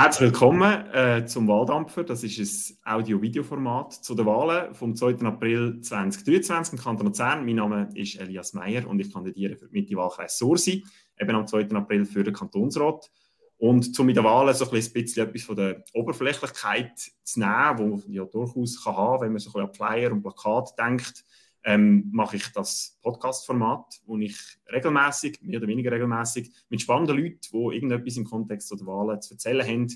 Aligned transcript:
Herzlich 0.00 0.30
willkommen 0.30 0.94
äh, 0.94 1.26
zum 1.26 1.48
Wahldampfer. 1.48 2.04
Das 2.04 2.22
ist 2.22 2.78
ein 2.84 3.00
Audio-Video-Format 3.00 3.94
zu 3.94 4.14
den 4.14 4.26
Wahlen 4.26 4.72
vom 4.72 4.94
2. 4.94 5.26
April 5.26 5.80
2023 5.80 6.74
im 6.74 6.78
Kanton 6.78 7.06
Luzern. 7.06 7.44
Mein 7.44 7.56
Name 7.56 7.88
ist 7.94 8.14
Elias 8.14 8.52
Meyer 8.52 8.86
und 8.86 9.00
ich 9.00 9.12
kandidiere 9.12 9.56
für 9.56 9.66
die 9.66 9.80
Mitte-Wahlkreis 9.80 10.38
Sursi, 10.38 10.84
eben 11.18 11.34
am 11.34 11.48
2. 11.48 11.70
April 11.70 12.06
für 12.06 12.22
den 12.22 12.32
Kantonsrat. 12.32 13.10
Und 13.56 13.92
zu 13.92 14.04
mit 14.04 14.16
den 14.16 14.22
Wahlen 14.22 14.54
so 14.54 14.66
ein 14.66 14.70
bisschen 14.70 15.26
etwas 15.26 15.42
von 15.42 15.56
der 15.56 15.82
Oberflächlichkeit 15.92 16.96
zu 17.24 17.40
nehmen, 17.40 18.00
die 18.06 18.12
ja 18.12 18.24
durchaus 18.24 18.84
kann 18.84 18.96
haben, 18.96 19.22
wenn 19.22 19.32
man 19.32 19.40
so 19.40 19.50
ein 19.50 19.66
bisschen 19.68 19.88
an 19.88 19.98
Flyer 19.98 20.12
und 20.12 20.22
Plakat 20.22 20.78
denkt, 20.78 21.24
ähm, 21.68 22.08
mache 22.12 22.36
ich 22.36 22.48
das 22.54 22.98
Podcast-Format, 23.02 24.00
wo 24.06 24.16
ich 24.16 24.38
regelmäßig, 24.72 25.42
mehr 25.42 25.58
oder 25.58 25.68
weniger 25.68 25.92
regelmäßig, 25.92 26.50
mit 26.70 26.80
spannenden 26.80 27.18
Leuten, 27.18 27.40
die 27.52 27.74
irgendetwas 27.76 28.16
im 28.16 28.24
Kontext 28.24 28.70
der 28.70 28.86
Wahlen 28.86 29.20
zu 29.20 29.34
erzählen 29.34 29.66
haben, 29.66 29.86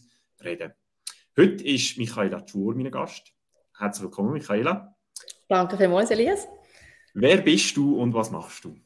reden. 0.45 0.73
Heute 1.34 1.64
ist 1.64 1.96
Michaela 1.96 2.43
Tschur 2.43 2.74
mein 2.74 2.91
Gast. 2.91 3.32
Herzlich 3.79 4.02
willkommen, 4.02 4.34
Michaela. 4.34 4.95
Danke 5.48 5.79
vielmals, 5.79 6.10
Elias. 6.10 6.46
Wer 7.15 7.38
bist 7.38 7.74
du 7.74 7.98
und 7.98 8.12
was 8.12 8.30
machst 8.30 8.65
du? 8.65 8.77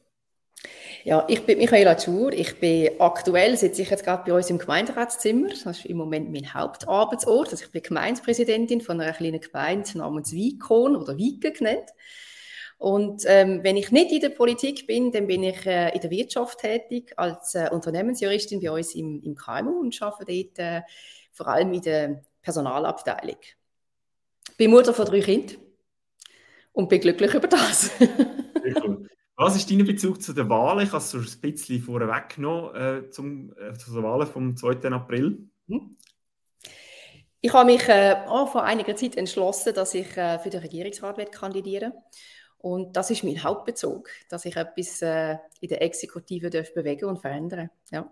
Ja, 1.03 1.25
ich 1.27 1.45
bin 1.45 1.57
Michaela 1.57 1.95
Tschur. 1.95 2.31
Ich 2.31 2.57
bin 2.57 2.91
aktuell, 2.99 3.57
sitze 3.57 3.81
ich 3.81 3.89
jetzt 3.89 4.05
gerade 4.05 4.23
bei 4.25 4.33
uns 4.33 4.49
im 4.49 4.59
Gemeinderatszimmer. 4.59 5.49
Das 5.49 5.65
ist 5.65 5.85
im 5.85 5.97
Moment 5.97 6.31
mein 6.31 6.53
Hauptarbeitsort. 6.53 7.51
Also 7.51 7.65
ich 7.65 7.71
bin 7.71 7.83
Gemeindepräsidentin 7.83 8.79
von 8.79 9.01
einer 9.01 9.11
kleinen 9.11 9.41
Gemeinde 9.41 9.97
namens 9.97 10.31
Wikon 10.31 10.95
oder 10.95 11.17
Wieke 11.17 11.51
genannt. 11.51 11.89
Und 12.77 13.23
ähm, 13.25 13.63
wenn 13.63 13.75
ich 13.75 13.91
nicht 13.91 14.11
in 14.11 14.21
der 14.21 14.29
Politik 14.29 14.85
bin, 14.85 15.11
dann 15.11 15.25
bin 15.25 15.43
ich 15.43 15.65
äh, 15.65 15.93
in 15.95 16.01
der 16.01 16.11
Wirtschaft 16.11 16.59
tätig 16.59 17.13
als 17.17 17.55
äh, 17.55 17.69
Unternehmensjuristin 17.71 18.61
bei 18.61 18.71
uns 18.71 18.93
im, 18.93 19.21
im 19.23 19.35
KMU 19.35 19.79
und 19.81 19.99
arbeite 20.01 20.31
dort 20.31 20.59
äh, 20.59 20.81
vor 21.31 21.47
allem 21.47 21.73
in 21.73 21.81
der 21.81 22.23
Personalabteilung. 22.41 23.39
Ich 24.49 24.57
bin 24.57 24.71
Mutter 24.71 24.93
von 24.93 25.05
drei 25.05 25.21
Kindern 25.21 25.57
und 26.71 26.87
bin 26.89 27.01
glücklich 27.01 27.33
über 27.33 27.47
das. 27.47 27.91
cool. 28.83 29.07
Was 29.39 29.55
ist 29.55 29.69
dein 29.69 29.85
Bezug 29.85 30.21
zu 30.21 30.33
den 30.33 30.49
Wahlen? 30.49 30.85
Ich 30.85 30.91
habe 30.91 30.97
es 30.97 31.11
so 31.11 31.19
ein 31.19 31.41
bisschen 31.41 31.81
vorweggenommen 31.81 32.75
äh, 32.75 33.09
zum, 33.11 33.53
äh, 33.57 33.73
zu 33.73 33.93
den 33.93 34.03
Wahlen 34.03 34.27
vom 34.27 34.57
2. 34.57 34.89
April. 34.91 35.47
Hm? 35.67 35.95
Ich 37.41 37.53
habe 37.53 37.71
mich 37.71 37.87
äh, 37.87 38.25
vor 38.25 38.63
einiger 38.63 38.95
Zeit 38.95 39.15
entschlossen, 39.15 39.75
dass 39.75 39.93
ich 39.93 40.17
äh, 40.17 40.39
für 40.39 40.49
den 40.49 40.61
Regierungsrat 40.61 41.31
kandidieren 41.31 41.93
werde. 41.93 42.03
Und 42.59 42.95
das 42.95 43.11
ist 43.11 43.23
mein 43.23 43.43
Hauptbezug, 43.43 44.09
dass 44.29 44.45
ich 44.45 44.55
etwas 44.55 45.01
äh, 45.01 45.37
in 45.61 45.69
der 45.69 45.81
Exekutive 45.81 46.49
darf 46.49 46.73
bewegen 46.73 47.05
und 47.05 47.19
verändern 47.19 47.69
ja. 47.91 48.11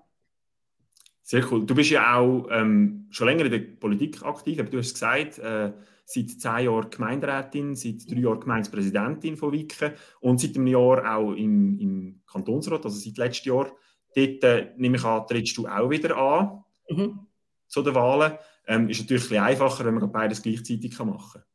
Sehr 1.24 1.44
cool. 1.52 1.66
Du 1.66 1.74
bist 1.74 1.90
ja 1.90 2.18
auch 2.18 2.48
ähm, 2.52 3.08
schon 3.10 3.28
länger 3.28 3.46
in 3.46 3.52
der 3.52 3.60
Politik 3.60 4.22
aktiv, 4.24 4.60
aber 4.60 4.70
du 4.70 4.78
hast 4.78 4.94
gesagt, 4.94 5.40
äh, 5.40 5.74
seit 6.06 6.30
zehn 6.30 6.66
Jahren 6.66 6.92
Gemeinderätin, 6.92 7.76
seit 7.76 8.10
drei 8.10 8.20
Jahren 8.20 8.40
Gemeindepräsidentin 8.40 9.36
von 9.36 9.52
Wicken 9.52 9.94
und 10.20 10.40
seit 10.40 10.56
einem 10.56 10.68
Jahr 10.68 11.18
auch 11.18 11.32
im, 11.32 11.80
im 11.80 12.22
Kantonsrat, 12.32 12.86
also 12.86 13.00
seit 13.00 13.18
letztem 13.18 13.56
Jahr. 13.56 13.72
Dort, 14.16 14.44
äh, 14.44 14.72
nehme 14.78 14.98
ich 14.98 15.04
an, 15.04 15.26
trittst 15.26 15.58
du 15.58 15.68
auch 15.68 15.90
wieder 15.90 16.16
an 16.16 16.64
mhm. 16.90 17.26
zu 17.68 17.82
den 17.82 17.96
Wahlen. 17.96 18.38
Ähm, 18.68 18.90
ist 18.90 19.02
natürlich 19.02 19.32
ein 19.32 19.44
einfacher, 19.44 19.84
wenn 19.84 19.96
man 19.96 20.12
beides 20.12 20.44
gleichzeitig 20.44 20.98
machen 21.00 21.42
kann. 21.42 21.55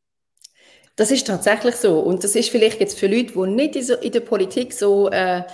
Das 0.97 1.11
ist 1.11 1.27
tatsächlich 1.27 1.77
so. 1.77 2.01
Und 2.01 2.25
das 2.25 2.35
ist 2.35 2.51
vielleicht 2.51 2.81
jetzt 2.81 2.99
für 2.99 3.07
Leute, 3.07 3.33
die 3.33 3.47
nicht 3.47 3.77
in 3.77 4.13
der 4.13 4.21
Politik 4.21 4.73
so 4.73 5.09
äh, 5.11 5.45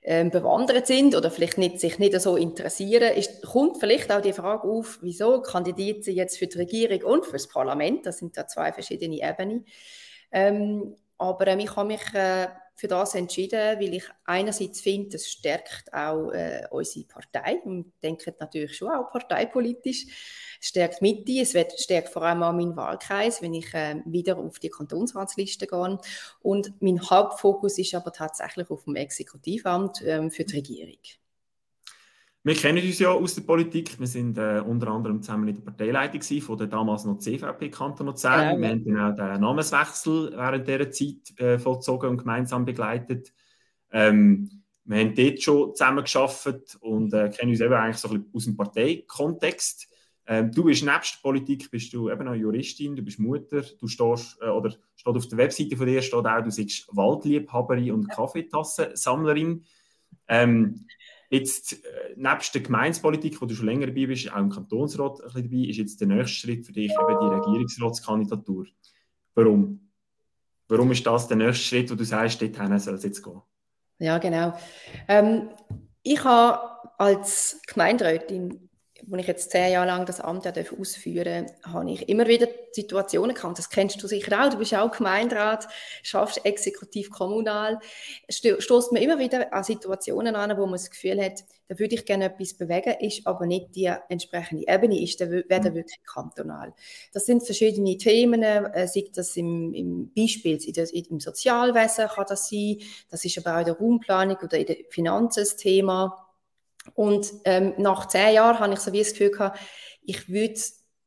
äh, 0.00 0.24
bewandert 0.24 0.86
sind 0.86 1.14
oder 1.14 1.30
vielleicht 1.30 1.58
nicht, 1.58 1.80
sich 1.80 1.98
nicht 1.98 2.18
so 2.20 2.36
interessieren, 2.36 3.12
ist, 3.14 3.42
kommt 3.42 3.78
vielleicht 3.78 4.10
auch 4.12 4.22
die 4.22 4.32
Frage 4.32 4.68
auf, 4.68 4.98
wieso 5.02 5.42
kandidiert 5.42 6.04
sie 6.04 6.12
jetzt 6.12 6.38
für 6.38 6.46
die 6.46 6.58
Regierung 6.58 7.02
und 7.02 7.26
für 7.26 7.32
das 7.32 7.48
Parlament? 7.48 8.06
Das 8.06 8.18
sind 8.18 8.36
da 8.36 8.46
zwei 8.46 8.72
verschiedene 8.72 9.16
Ebenen. 9.16 9.66
Ähm, 10.30 10.96
aber 11.18 11.48
ähm, 11.48 11.58
ich 11.58 11.74
habe 11.74 11.88
mich 11.88 12.14
äh, 12.14 12.46
für 12.76 12.88
das 12.88 13.14
entschieden, 13.14 13.80
weil 13.80 13.94
ich 13.94 14.04
einerseits 14.24 14.80
finde, 14.80 15.10
das 15.10 15.26
stärkt 15.26 15.92
auch 15.92 16.30
äh, 16.30 16.66
unsere 16.70 17.06
Partei 17.06 17.60
und 17.64 17.92
denke 18.02 18.34
natürlich 18.38 18.76
schon 18.76 18.90
auch 18.90 19.10
parteipolitisch 19.10 20.06
stärkt 20.60 21.02
Mitte, 21.02 21.40
es 21.40 21.54
stärkt 21.82 22.08
vor 22.08 22.22
allem 22.22 22.42
auch 22.42 22.52
meinen 22.52 22.76
Wahlkreis, 22.76 23.42
wenn 23.42 23.54
ich 23.54 23.72
äh, 23.74 24.00
wieder 24.04 24.38
auf 24.38 24.58
die 24.58 24.70
Kantonsratsliste 24.70 25.66
gehe. 25.66 25.98
Und 26.40 26.72
mein 26.80 27.00
Hauptfokus 27.00 27.78
ist 27.78 27.94
aber 27.94 28.12
tatsächlich 28.12 28.70
auf 28.70 28.84
dem 28.84 28.96
Exekutivamt 28.96 30.02
äh, 30.02 30.28
für 30.30 30.44
die 30.44 30.56
Regierung. 30.56 30.98
Wir 32.46 32.54
kennen 32.54 32.80
uns 32.80 33.00
ja 33.00 33.10
aus 33.10 33.34
der 33.34 33.42
Politik. 33.42 33.98
Wir 33.98 34.06
sind 34.06 34.38
äh, 34.38 34.62
unter 34.64 34.86
anderem 34.86 35.20
zusammen 35.20 35.48
in 35.48 35.56
der 35.56 35.62
Parteileitung 35.62 36.40
von 36.40 36.56
der 36.56 36.68
damals 36.68 37.04
noch 37.04 37.18
CVP 37.18 37.70
Kanton 37.70 38.06
Luzern. 38.06 38.60
Genau. 38.60 38.60
Wir 38.60 38.68
haben 38.68 38.84
dann 38.84 39.00
auch 39.00 39.32
den 39.34 39.40
Namenswechsel 39.40 40.30
während 40.30 40.68
dieser 40.68 40.90
Zeit 40.92 41.40
äh, 41.40 41.58
vollzogen 41.58 42.10
und 42.10 42.18
gemeinsam 42.18 42.64
begleitet. 42.64 43.32
Ähm, 43.90 44.62
wir 44.84 44.98
haben 44.98 45.16
dort 45.16 45.42
schon 45.42 45.74
zusammen 45.74 46.04
geschafft 46.04 46.78
und 46.78 47.12
äh, 47.14 47.30
kennen 47.30 47.50
uns 47.50 47.60
eben 47.60 47.74
eigentlich 47.74 47.96
so 47.96 48.10
ein 48.10 48.22
bisschen 48.22 48.34
aus 48.36 48.44
dem 48.44 48.56
Parteikontext. 48.56 49.88
Ähm, 50.28 50.52
du 50.52 50.62
bist 50.62 50.84
nebst 50.84 51.20
Politik 51.24 51.68
bist 51.68 51.92
du 51.94 52.10
eben 52.10 52.28
auch 52.28 52.34
Juristin, 52.34 52.94
du 52.94 53.02
bist 53.02 53.18
Mutter, 53.18 53.62
du 53.80 53.88
stehst, 53.88 54.38
äh, 54.40 54.50
oder 54.50 54.70
steht 54.94 55.16
auf 55.16 55.26
der 55.26 55.38
Webseite 55.38 55.76
von 55.76 55.86
dir 55.86 56.00
steht 56.00 56.24
auch, 56.24 56.38
du 56.44 56.44
bist 56.44 56.86
Waldliebhaberin 56.92 57.90
und 57.90 58.08
Kaffeetassensammlerin. 58.08 59.64
Ähm, 60.28 60.86
jetzt, 61.30 61.72
äh, 61.72 62.14
nebst 62.16 62.54
der 62.54 62.62
Gemeinspolitik, 62.62 63.40
wo 63.40 63.46
du 63.46 63.54
schon 63.54 63.66
länger 63.66 63.86
dabei 63.86 64.06
bist, 64.06 64.32
auch 64.32 64.38
im 64.38 64.50
Kantonsrat 64.50 65.20
ein 65.22 65.42
dabei, 65.42 65.68
ist 65.68 65.78
jetzt 65.78 66.00
der 66.00 66.08
nächste 66.08 66.38
Schritt 66.38 66.66
für 66.66 66.72
dich 66.72 66.92
eben 66.92 67.20
die 67.20 67.34
Regierungsratskandidatur. 67.34 68.66
Warum? 69.34 69.90
Warum 70.68 70.90
ist 70.90 71.06
das 71.06 71.28
der 71.28 71.36
nächste 71.36 71.64
Schritt, 71.64 71.90
wo 71.90 71.94
du 71.94 72.04
sagst, 72.04 72.40
dorthin 72.42 72.78
soll 72.78 72.94
es 72.94 73.04
jetzt 73.04 73.22
gehen? 73.22 73.40
Ja, 73.98 74.18
genau. 74.18 74.52
Ähm, 75.08 75.48
ich 76.02 76.22
habe 76.24 76.60
als 76.98 77.60
Gemeinderätin 77.66 78.65
als 79.10 79.20
ich 79.20 79.26
jetzt 79.26 79.50
zehn 79.50 79.72
Jahre 79.72 79.86
lang 79.86 80.06
das 80.06 80.20
Amt 80.20 80.46
ausführen 80.46 81.46
durfte, 81.46 81.72
habe 81.72 81.90
ich 81.90 82.08
immer 82.08 82.26
wieder 82.26 82.48
Situationen 82.72 83.34
gehabt. 83.34 83.58
Das 83.58 83.70
kennst 83.70 84.02
du 84.02 84.06
sicher 84.06 84.44
auch. 84.44 84.50
Du 84.50 84.58
bist 84.58 84.74
auch 84.74 84.90
Gemeinderat, 84.90 85.68
schaffst 86.02 86.44
exekutiv 86.44 87.10
kommunal. 87.10 87.78
Stoßt 88.28 88.92
man 88.92 89.02
immer 89.02 89.18
wieder 89.18 89.52
an 89.52 89.64
Situationen 89.64 90.36
an, 90.36 90.56
wo 90.56 90.66
man 90.66 90.72
das 90.72 90.90
Gefühl 90.90 91.22
hat, 91.22 91.44
da 91.68 91.78
würde 91.78 91.96
ich 91.96 92.04
gerne 92.04 92.26
etwas 92.26 92.54
bewegen, 92.54 92.94
ist 93.00 93.26
aber 93.26 93.44
nicht 93.46 93.74
die 93.74 93.92
entsprechende 94.08 94.64
Ebene, 94.68 95.02
ist 95.02 95.18
der, 95.18 95.30
wäre 95.30 95.44
der 95.48 95.70
mhm. 95.72 95.74
wirklich 95.74 96.00
kantonal. 96.04 96.72
Das 97.12 97.26
sind 97.26 97.44
verschiedene 97.44 97.96
Themen, 97.98 98.42
äh, 98.42 98.86
sei 98.86 99.04
das 99.12 99.36
im, 99.36 99.74
im 99.74 100.12
Beispiel 100.14 100.58
im 101.10 101.18
Sozialwesen 101.18 102.06
kann 102.06 102.26
das 102.28 102.48
sein, 102.48 102.78
das 103.10 103.24
ist 103.24 103.38
aber 103.38 103.56
auch 103.56 103.60
in 103.60 103.64
der 103.64 103.78
Raumplanung 103.78 104.36
oder 104.36 104.58
in 104.58 104.66
der 104.66 104.76
Finanzen 104.90 105.44
Thema 105.58 106.25
und 106.94 107.32
ähm, 107.44 107.74
nach 107.78 108.08
zehn 108.08 108.34
Jahren 108.34 108.58
habe 108.58 108.74
ich 108.74 108.80
so 108.80 108.92
wie 108.92 108.98
das 109.00 109.12
Gefühl 109.12 109.30
gehabt, 109.30 109.58
ich 110.02 110.28
würde 110.28 110.60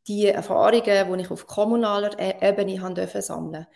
die 0.08 0.26
Erfahrungen, 0.28 1.14
die 1.14 1.22
ich 1.22 1.32
auf 1.32 1.48
kommunaler 1.48 2.20
e-, 2.20 2.50
Ebene 2.50 2.82
haben 2.82 2.96
dürfen 2.96 3.22
sammeln, 3.22 3.68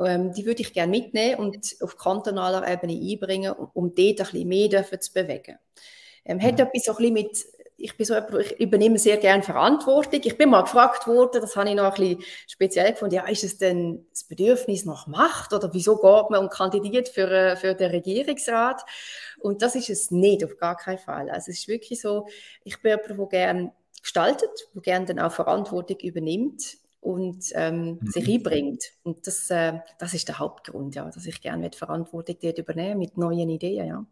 ähm, 0.00 0.32
die 0.32 0.46
würde 0.46 0.62
ich 0.62 0.72
gerne 0.72 0.90
mitnehmen 0.90 1.36
und 1.36 1.76
auf 1.80 1.96
kantonaler 1.96 2.66
Ebene 2.66 2.94
einbringen, 2.94 3.52
um, 3.52 3.94
dort 3.94 3.98
ein 3.98 4.16
bisschen 4.16 4.48
mehr 4.48 4.68
dürfen 4.68 5.00
zu 5.00 5.12
bewegen. 5.12 5.58
Ähm, 6.24 6.42
hat 6.42 6.58
ja. 6.58 6.64
etwas 6.64 6.84
so 6.84 6.92
ein 6.92 6.96
bisschen 6.96 7.14
mit 7.14 7.46
ich 7.76 7.96
bin 7.96 8.06
so 8.06 8.14
ich 8.38 8.60
übernehme 8.60 8.98
sehr 8.98 9.16
gerne 9.16 9.42
Verantwortung. 9.42 10.20
Ich 10.22 10.38
bin 10.38 10.48
mal 10.48 10.62
gefragt 10.62 11.06
worden, 11.06 11.40
das 11.40 11.56
habe 11.56 11.68
ich 11.68 11.74
noch 11.74 11.84
ein 11.84 12.00
bisschen 12.00 12.24
speziell 12.46 12.92
gefunden, 12.92 13.16
ja, 13.16 13.26
ist 13.26 13.44
es 13.44 13.58
denn 13.58 14.06
das 14.10 14.24
Bedürfnis 14.24 14.84
nach 14.84 15.06
Macht 15.06 15.52
oder 15.52 15.68
wieso 15.74 15.96
geht 15.96 16.30
man 16.30 16.40
und 16.40 16.50
kandidiert 16.50 17.08
für, 17.08 17.30
äh, 17.30 17.56
für 17.56 17.74
den 17.74 17.90
Regierungsrat? 17.90 18.82
Und 19.44 19.60
das 19.60 19.74
ist 19.74 19.90
es 19.90 20.10
nicht, 20.10 20.42
auf 20.42 20.56
gar 20.56 20.74
keinen 20.74 20.96
Fall. 20.96 21.28
Also 21.28 21.50
es 21.50 21.58
ist 21.58 21.68
wirklich 21.68 22.00
so, 22.00 22.26
ich 22.64 22.80
bin 22.80 22.92
jemand, 22.92 23.20
der 23.20 23.26
gerne 23.26 23.72
gestaltet, 24.00 24.48
der 24.74 24.80
gerne 24.80 25.04
dann 25.04 25.18
auch 25.18 25.32
Verantwortung 25.32 25.98
übernimmt 25.98 26.78
und 27.00 27.44
ähm, 27.52 27.98
mhm. 28.00 28.06
sich 28.06 28.26
einbringt. 28.26 28.84
Und 29.02 29.26
das, 29.26 29.50
äh, 29.50 29.80
das 29.98 30.14
ist 30.14 30.28
der 30.28 30.38
Hauptgrund, 30.38 30.94
ja, 30.94 31.10
dass 31.10 31.26
ich 31.26 31.42
gerne 31.42 31.70
Verantwortung 31.74 32.36
dort 32.40 32.56
übernehmen 32.56 32.98
mit 32.98 33.18
neuen 33.18 33.50
Ideen, 33.50 33.86
ja. 33.86 34.06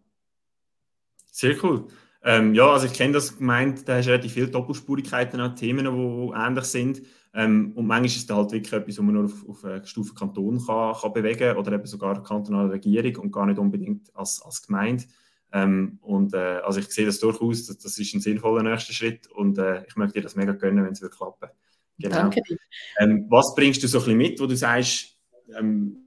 Sehr 1.31 1.57
cool. 1.65 1.89
Ähm, 2.23 2.55
ja, 2.55 2.71
also 2.71 2.85
ich 2.85 2.93
kenne 2.93 3.15
das 3.15 3.39
gemeint, 3.39 3.89
da 3.89 3.97
hast 3.97 4.05
du 4.05 4.11
relativ 4.11 4.35
viele 4.35 4.49
Doppelspurigkeiten 4.49 5.41
an 5.41 5.57
Themen, 5.57 5.87
die 5.87 6.33
ähnlich 6.39 6.65
sind. 6.65 7.03
Ähm, 7.33 7.73
und 7.75 7.87
manchmal 7.87 8.05
ist 8.05 8.31
es 8.31 8.37
halt 8.37 8.53
wirklich 8.53 8.73
etwas, 8.75 8.99
was 8.99 9.05
man 9.05 9.15
nur 9.15 9.25
auf, 9.25 9.49
auf 9.49 9.65
eine 9.65 9.87
Stufe 9.87 10.13
Kanton 10.13 10.63
kann, 10.65 10.95
kann 10.95 11.13
bewegen 11.15 11.57
oder 11.57 11.73
eben 11.73 11.87
sogar 11.87 12.23
kantonale 12.23 12.73
Regierung 12.73 13.17
und 13.17 13.33
gar 13.33 13.47
nicht 13.47 13.59
unbedingt 13.59 14.15
als, 14.15 14.43
als 14.43 14.61
Gemeinde. 14.61 15.05
Ähm, 15.53 15.99
und 16.01 16.33
äh, 16.35 16.61
also 16.65 16.81
ich 16.81 16.87
sehe 16.87 17.05
das 17.05 17.21
durchaus, 17.21 17.67
das, 17.67 17.79
das 17.79 17.99
ist 17.99 18.15
ein 18.15 18.21
sinnvoller 18.21 18.63
nächster 18.63 18.93
Schritt 18.93 19.27
und 19.29 19.59
äh, 19.59 19.85
ich 19.87 19.97
möchte 19.97 20.15
dir 20.15 20.23
das 20.23 20.35
mega 20.35 20.53
gönnen, 20.53 20.85
wenn 20.85 20.93
es 20.93 21.03
wird 21.03 21.15
klappen. 21.15 21.51
Genau. 21.99 22.17
Danke 22.17 22.41
dir. 22.49 22.57
Ähm, 22.99 23.27
was 23.29 23.55
bringst 23.55 23.83
du 23.83 23.89
so 23.89 23.99
ein 23.99 24.05
bisschen 24.05 24.19
mit, 24.19 24.41
wo 24.41 24.47
du 24.47 24.57
sagst, 24.57 25.17
ähm, 25.57 26.03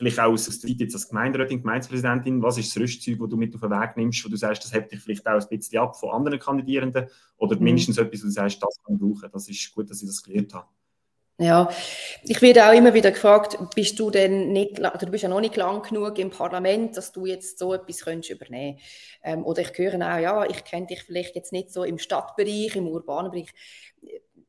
vielleicht 0.00 0.18
auch 0.18 0.32
aus 0.32 0.46
der 0.46 0.54
Zeit 0.54 0.80
jetzt 0.80 0.94
als 0.94 1.08
Gemeinderätin, 1.08 1.60
Gemeindepräsidentin, 1.60 2.42
was 2.42 2.58
ist 2.58 2.74
das 2.74 2.82
Rüstzeug, 2.82 3.18
das 3.20 3.28
du 3.28 3.36
mit 3.36 3.54
auf 3.54 3.60
den 3.60 3.70
Weg 3.70 3.96
nimmst, 3.96 4.24
wo 4.24 4.28
du 4.30 4.36
sagst, 4.36 4.64
das 4.64 4.72
hebt 4.72 4.90
dich 4.90 5.00
vielleicht 5.00 5.26
auch 5.28 5.40
ein 5.40 5.48
bisschen 5.48 5.78
ab 5.78 5.94
von 5.94 6.10
anderen 6.10 6.38
Kandidierenden 6.38 7.06
oder 7.36 7.56
mhm. 7.56 7.64
mindestens 7.64 7.98
etwas, 7.98 8.22
wo 8.22 8.26
du 8.26 8.32
sagst, 8.32 8.62
das 8.62 8.82
kann 8.82 8.94
ich 8.96 9.00
brauchen. 9.00 9.30
Das 9.30 9.48
ist 9.48 9.72
gut, 9.72 9.90
dass 9.90 10.00
ich 10.00 10.08
das 10.08 10.22
gelernt 10.22 10.54
habe. 10.54 10.66
Ja, 11.40 11.70
ich 12.22 12.42
werde 12.42 12.68
auch 12.68 12.74
immer 12.74 12.92
wieder 12.92 13.12
gefragt, 13.12 13.56
bist 13.74 13.98
du 13.98 14.10
denn 14.10 14.52
nicht, 14.52 14.78
du 14.78 15.06
bist 15.06 15.22
ja 15.22 15.28
noch 15.30 15.40
nicht 15.40 15.56
lang 15.56 15.82
genug 15.82 16.18
im 16.18 16.28
Parlament, 16.28 16.98
dass 16.98 17.12
du 17.12 17.24
jetzt 17.24 17.58
so 17.58 17.72
etwas 17.72 18.02
könntest 18.02 18.30
übernehmen 18.30 18.78
ähm, 19.22 19.46
Oder 19.46 19.62
ich 19.62 19.72
höre 19.78 19.94
auch, 19.94 20.18
ja, 20.18 20.44
ich 20.44 20.64
kenne 20.64 20.88
dich 20.88 21.02
vielleicht 21.02 21.36
jetzt 21.36 21.52
nicht 21.52 21.72
so 21.72 21.82
im 21.82 21.98
Stadtbereich, 21.98 22.76
im 22.76 22.88
urbanen 22.88 23.30
Bereich. 23.30 23.48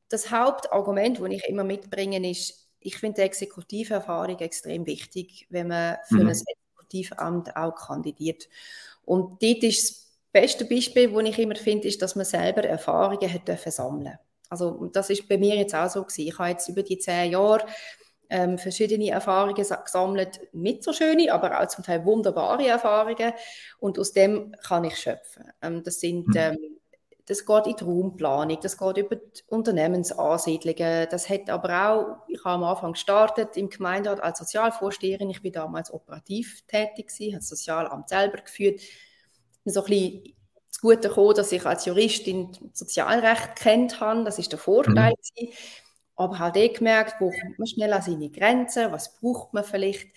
Das 0.09 0.31
Hauptargument, 0.31 1.21
das 1.21 1.29
ich 1.29 1.47
immer 1.47 1.63
mitbringe, 1.63 2.29
ist, 2.29 2.67
ich 2.81 2.97
finde 2.97 3.21
die 3.21 3.27
exekutive 3.27 3.93
Erfahrung 3.93 4.39
extrem 4.39 4.85
wichtig, 4.85 5.47
wenn 5.49 5.69
man 5.69 5.95
für 6.09 6.15
mhm. 6.15 6.27
ein 6.27 6.41
Exekutivamt 6.45 7.55
auch 7.55 7.73
kandidiert. 7.73 8.49
Und 9.05 9.41
dort 9.41 9.63
ist 9.63 9.91
das 9.91 10.17
beste 10.33 10.65
Beispiel, 10.65 11.09
das 11.09 11.23
ich 11.23 11.39
immer 11.39 11.55
finde, 11.55 11.87
ist, 11.87 12.01
dass 12.01 12.17
man 12.17 12.25
selber 12.25 12.65
Erfahrungen 12.65 13.33
hat 13.33 13.47
dürfen 13.47 13.71
sammeln 13.71 14.19
Also 14.51 14.89
das 14.91 15.09
ist 15.09 15.27
bei 15.29 15.37
mir 15.37 15.55
jetzt 15.55 15.73
auch 15.73 15.89
so 15.89 16.03
gewesen. 16.03 16.27
Ich 16.27 16.37
habe 16.37 16.49
jetzt 16.49 16.67
über 16.67 16.83
die 16.83 16.99
zehn 16.99 17.31
Jahre 17.31 17.65
ähm, 18.29 18.57
verschiedene 18.57 19.09
Erfahrungen 19.09 19.55
gesammelt, 19.55 20.41
nicht 20.51 20.83
so 20.83 20.93
schöne, 20.93 21.31
aber 21.33 21.59
auch 21.59 21.67
zum 21.67 21.83
Teil 21.83 22.05
wunderbare 22.05 22.67
Erfahrungen 22.67 23.33
und 23.79 23.97
aus 23.97 24.11
dem 24.11 24.53
kann 24.61 24.83
ich 24.83 24.97
schöpfen. 24.97 25.51
Ähm, 25.61 25.83
das 25.83 26.01
sind 26.01 26.27
mhm. 26.27 26.35
ähm, 26.35 26.57
das 27.27 27.45
geht 27.45 27.67
in 27.67 27.75
die 27.77 27.83
Raumplanung, 27.85 28.57
das 28.61 28.77
geht 28.77 28.97
über 28.97 29.15
die 29.15 29.41
Unternehmensansiedlungen, 29.47 31.07
das 31.09 31.29
hat 31.29 31.49
aber 31.49 31.89
auch, 31.89 32.17
ich 32.27 32.43
habe 32.43 32.55
am 32.55 32.63
Anfang 32.63 32.91
gestartet 32.91 33.55
im 33.55 33.69
Gemeinderat 33.69 34.21
als 34.21 34.39
Sozialvorsteherin, 34.39 35.29
ich 35.29 35.41
bin 35.41 35.53
damals 35.53 35.93
operativ 35.93 36.65
tätig 36.67 37.07
gewesen, 37.07 37.33
habe 37.33 37.39
das 37.39 37.49
Sozialamt 37.49 38.09
selber 38.09 38.39
geführt, 38.39 38.81
so 39.63 39.81
ein 39.81 39.85
bisschen 39.85 40.35
Gute 40.81 41.09
gekommen, 41.09 41.35
dass 41.35 41.51
ich 41.51 41.65
als 41.65 41.85
Juristin 41.85 42.49
Sozialrecht 42.73 43.55
kennt 43.55 43.99
habe, 43.99 44.23
das 44.23 44.39
ist 44.39 44.51
der 44.51 44.59
Vorteil 44.59 45.13
mhm. 45.39 45.47
aber 46.15 46.39
halt 46.39 46.57
eh 46.57 46.69
gemerkt, 46.69 47.15
wo 47.19 47.29
kommt 47.29 47.59
man 47.59 47.67
schnell 47.67 47.93
an 47.93 48.01
seine 48.01 48.29
Grenzen, 48.29 48.91
was 48.91 49.13
braucht 49.19 49.53
man 49.53 49.63
vielleicht? 49.63 50.09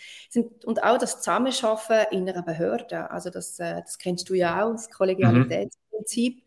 Und 0.64 0.82
auch 0.82 0.98
das 0.98 1.18
Zusammenschaffen 1.18 2.06
in 2.10 2.28
einer 2.28 2.42
Behörde, 2.42 3.10
also 3.10 3.30
das, 3.30 3.58
äh, 3.58 3.82
das 3.82 3.98
kennst 3.98 4.28
du 4.28 4.34
ja 4.34 4.64
auch, 4.64 4.72
das 4.72 4.90
Kollegialitätsprinzip, 4.90 6.36
mhm. 6.36 6.42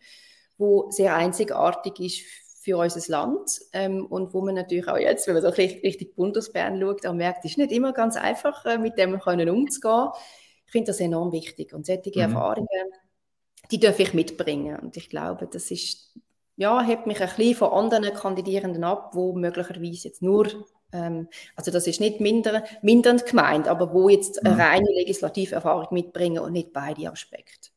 wo 0.57 0.89
sehr 0.89 1.15
einzigartig 1.15 1.99
ist 1.99 2.21
für 2.67 2.77
unser 2.77 3.09
Land 3.09 3.61
ähm, 3.71 4.05
und 4.05 4.33
wo 4.33 4.41
man 4.41 4.55
natürlich 4.55 4.89
auch 4.89 4.97
jetzt, 4.97 5.25
wenn 5.25 5.35
man 5.35 5.43
so 5.43 5.49
richtig, 5.49 5.83
richtig 5.83 6.15
Bundesbern 6.15 6.81
schaut, 6.81 7.05
auch 7.05 7.13
merkt, 7.13 7.45
es 7.45 7.51
ist 7.51 7.57
nicht 7.57 7.71
immer 7.71 7.93
ganz 7.93 8.17
einfach, 8.17 8.65
äh, 8.65 8.77
mit 8.77 8.97
dem 8.97 9.17
können 9.19 9.49
umzugehen. 9.49 10.09
Ich 10.65 10.71
finde 10.73 10.87
das 10.87 10.99
enorm 10.99 11.31
wichtig. 11.31 11.73
Und 11.73 11.85
solche 11.85 12.11
mhm. 12.13 12.19
Erfahrungen, 12.19 12.91
die 13.71 13.79
darf 13.79 13.99
ich 13.99 14.13
mitbringen 14.13 14.77
und 14.79 14.97
ich 14.97 15.09
glaube, 15.09 15.47
das 15.51 15.71
ist, 15.71 16.17
ja, 16.55 16.81
hebt 16.81 17.07
mich 17.07 17.21
ein 17.21 17.27
bisschen 17.27 17.55
von 17.55 17.71
anderen 17.71 18.13
Kandidierenden 18.13 18.83
ab, 18.83 19.11
wo 19.13 19.33
möglicherweise 19.33 20.07
jetzt 20.07 20.21
nur 20.21 20.47
ähm, 20.93 21.27
also 21.55 21.71
das 21.71 21.87
ist 21.87 21.99
nicht 21.99 22.21
minder, 22.21 22.63
mindernd 22.81 23.25
gemeint, 23.25 23.67
aber 23.67 23.93
wo 23.93 24.09
jetzt 24.09 24.45
eine 24.45 24.55
mhm. 24.55 24.61
reine 24.61 24.87
Legislativerfahrung 24.95 25.87
mitbringen 25.91 26.39
und 26.39 26.53
nicht 26.53 26.71
beide 26.73 27.11
Aspekte. 27.11 27.69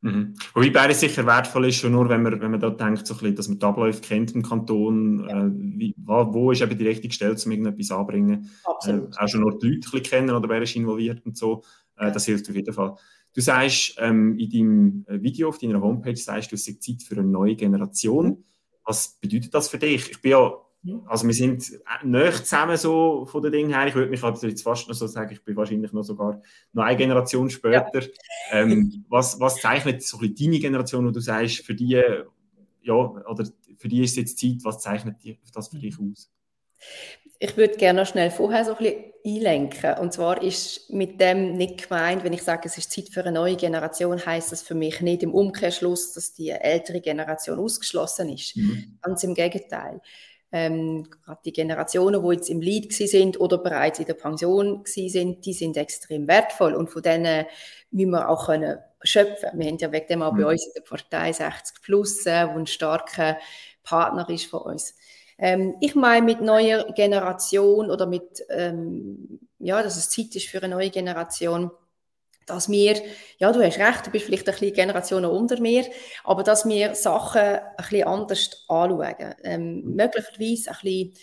Mhm. 0.00 0.34
Wobei 0.54 0.70
beides 0.70 1.00
sicher 1.00 1.26
wertvoll 1.26 1.66
ist, 1.66 1.76
schon 1.76 1.92
nur, 1.92 2.08
wenn 2.08 2.22
man, 2.22 2.40
wenn 2.40 2.52
man 2.52 2.60
da 2.60 2.70
denkt, 2.70 3.06
so 3.06 3.14
bisschen, 3.14 3.34
dass 3.34 3.48
man 3.48 3.58
die 3.58 3.66
Abläufe 3.66 4.00
kennt 4.00 4.32
im 4.32 4.42
Kanton, 4.42 5.28
ja. 5.28 5.46
äh, 5.46 5.50
wie, 5.52 5.94
wo, 5.96 6.32
wo, 6.32 6.52
ist 6.52 6.62
eben 6.62 6.78
die 6.78 6.86
richtige 6.86 7.12
Stelle, 7.12 7.34
um 7.34 7.50
irgendetwas 7.50 7.90
anzubringen. 7.90 8.48
Äh, 8.84 9.00
auch 9.16 9.28
schon 9.28 9.40
nur 9.40 9.58
die 9.58 9.70
Leute 9.70 9.96
ein 9.96 10.02
kennen 10.02 10.30
oder 10.30 10.48
wer 10.48 10.62
ist 10.62 10.76
involviert 10.76 11.24
und 11.26 11.36
so. 11.36 11.64
Äh. 11.96 12.12
Das 12.12 12.26
hilft 12.26 12.48
auf 12.48 12.54
jeden 12.54 12.72
Fall. 12.72 12.94
Du 13.38 13.42
sagst 13.42 13.94
ähm, 13.98 14.36
in 14.36 14.50
deinem 14.50 15.04
äh, 15.06 15.22
Video 15.22 15.50
auf 15.50 15.58
deiner 15.58 15.80
Homepage, 15.80 16.16
sagst 16.16 16.50
du, 16.50 16.56
es 16.56 16.66
ist 16.66 16.82
Zeit 16.82 17.04
für 17.04 17.14
eine 17.14 17.22
neue 17.22 17.54
Generation. 17.54 18.26
Mhm. 18.26 18.44
Was 18.82 19.16
bedeutet 19.20 19.54
das 19.54 19.68
für 19.68 19.78
dich? 19.78 20.10
Ich 20.10 20.20
bin 20.20 20.32
ja 20.32 20.54
also 21.06 21.24
wir 21.24 21.34
sind 21.34 21.70
nicht 22.02 22.36
zusammen 22.38 22.76
so 22.76 23.26
von 23.26 23.40
den 23.40 23.52
Dingen 23.52 23.72
her. 23.72 23.86
Ich 23.86 23.94
würde 23.94 24.10
mich 24.10 24.24
aber 24.24 24.36
jetzt 24.44 24.62
fast 24.62 24.88
noch 24.88 24.94
so 24.96 25.06
sagen, 25.06 25.32
ich 25.32 25.44
bin 25.44 25.54
wahrscheinlich 25.54 25.92
noch 25.92 26.02
sogar 26.02 26.42
noch 26.72 26.82
eine 26.82 26.96
Generation 26.96 27.48
später. 27.48 28.00
Ja. 28.00 28.08
Ähm, 28.50 29.04
was, 29.08 29.38
was 29.38 29.60
zeichnet 29.60 30.02
so 30.02 30.18
ein 30.18 30.34
deine 30.34 30.58
Generation, 30.58 31.06
wo 31.06 31.12
du 31.12 31.20
sagst, 31.20 31.64
für 31.64 31.76
die, 31.76 32.02
ja, 32.82 32.94
oder 32.94 33.48
für 33.76 33.88
die 33.88 34.02
ist 34.02 34.16
jetzt 34.16 34.40
Zeit, 34.40 34.64
was 34.64 34.80
zeichnet 34.80 35.16
das 35.54 35.68
für 35.68 35.78
dich 35.78 35.96
aus? 36.00 36.28
Ich 37.38 37.56
würde 37.56 37.76
gerne 37.76 38.00
noch 38.00 38.08
schnell 38.08 38.30
vorher 38.30 38.64
so 38.64 38.72
ein 38.72 38.78
bisschen 38.78 39.04
einlenken. 39.24 39.98
Und 39.98 40.12
zwar 40.12 40.42
ist 40.42 40.90
mit 40.90 41.20
dem 41.20 41.56
nicht 41.56 41.88
gemeint, 41.88 42.24
wenn 42.24 42.32
ich 42.32 42.42
sage, 42.42 42.62
es 42.64 42.78
ist 42.78 42.90
Zeit 42.90 43.10
für 43.10 43.20
eine 43.20 43.32
neue 43.32 43.56
Generation, 43.56 44.24
heißt 44.24 44.50
das 44.50 44.62
für 44.62 44.74
mich 44.74 45.00
nicht 45.00 45.22
im 45.22 45.34
Umkehrschluss, 45.34 46.14
dass 46.14 46.34
die 46.34 46.50
ältere 46.50 47.00
Generation 47.00 47.58
ausgeschlossen 47.58 48.28
ist. 48.30 48.56
Mhm. 48.56 48.98
Ganz 49.02 49.22
im 49.22 49.34
Gegenteil 49.34 50.00
ähm, 50.50 51.08
gerade 51.24 51.40
die 51.44 51.52
Generationen, 51.52 52.22
die 52.22 52.34
jetzt 52.34 52.48
im 52.48 52.60
Lead 52.60 52.92
sind 52.92 53.38
oder 53.38 53.58
bereits 53.58 53.98
in 53.98 54.06
der 54.06 54.14
Pension 54.14 54.82
sind, 54.84 55.44
die 55.44 55.52
sind 55.52 55.76
extrem 55.76 56.26
wertvoll 56.26 56.74
und 56.74 56.88
von 56.88 57.02
denen 57.02 57.46
müssen 57.90 58.10
wir 58.10 58.28
auch 58.28 58.46
können 58.46 58.78
schöpfen. 59.02 59.50
Wir 59.54 59.66
haben 59.66 59.78
ja 59.78 59.92
wegen 59.92 60.06
dem 60.06 60.22
auch 60.22 60.32
bei 60.32 60.40
mhm. 60.40 60.46
uns 60.46 60.66
in 60.66 60.72
der 60.74 60.82
Partei 60.82 61.32
60 61.32 61.82
Plus, 61.82 62.24
äh, 62.26 62.48
wo 62.48 62.58
ein 62.58 62.66
starker 62.66 63.38
Partner 63.82 64.28
ist 64.30 64.46
von 64.46 64.62
uns. 64.62 64.94
Ähm, 65.38 65.76
ich 65.80 65.94
meine 65.94 66.24
mit 66.24 66.40
neuer 66.40 66.92
Generation 66.94 67.90
oder 67.90 68.06
mit, 68.06 68.44
ähm, 68.50 69.40
ja, 69.58 69.82
dass 69.82 69.96
es 69.96 70.10
Zeit 70.10 70.34
ist 70.34 70.48
für 70.48 70.62
eine 70.62 70.74
neue 70.74 70.90
Generation, 70.90 71.70
dass 72.46 72.68
wir, 72.68 73.00
ja, 73.38 73.52
du 73.52 73.62
hast 73.62 73.78
recht, 73.78 74.06
du 74.06 74.10
bist 74.10 74.24
vielleicht 74.26 74.48
ein 74.48 74.52
bisschen 74.52 74.74
Generationen 74.74 75.30
unter 75.30 75.60
mir, 75.60 75.84
aber 76.24 76.42
dass 76.42 76.66
wir 76.66 76.94
Sachen 76.94 77.40
ein 77.40 77.60
bisschen 77.76 78.06
anders 78.06 78.64
anschauen. 78.68 79.34
Ähm, 79.44 79.82
möglicherweise 79.94 80.70
ein 80.70 80.76
bisschen 80.82 81.14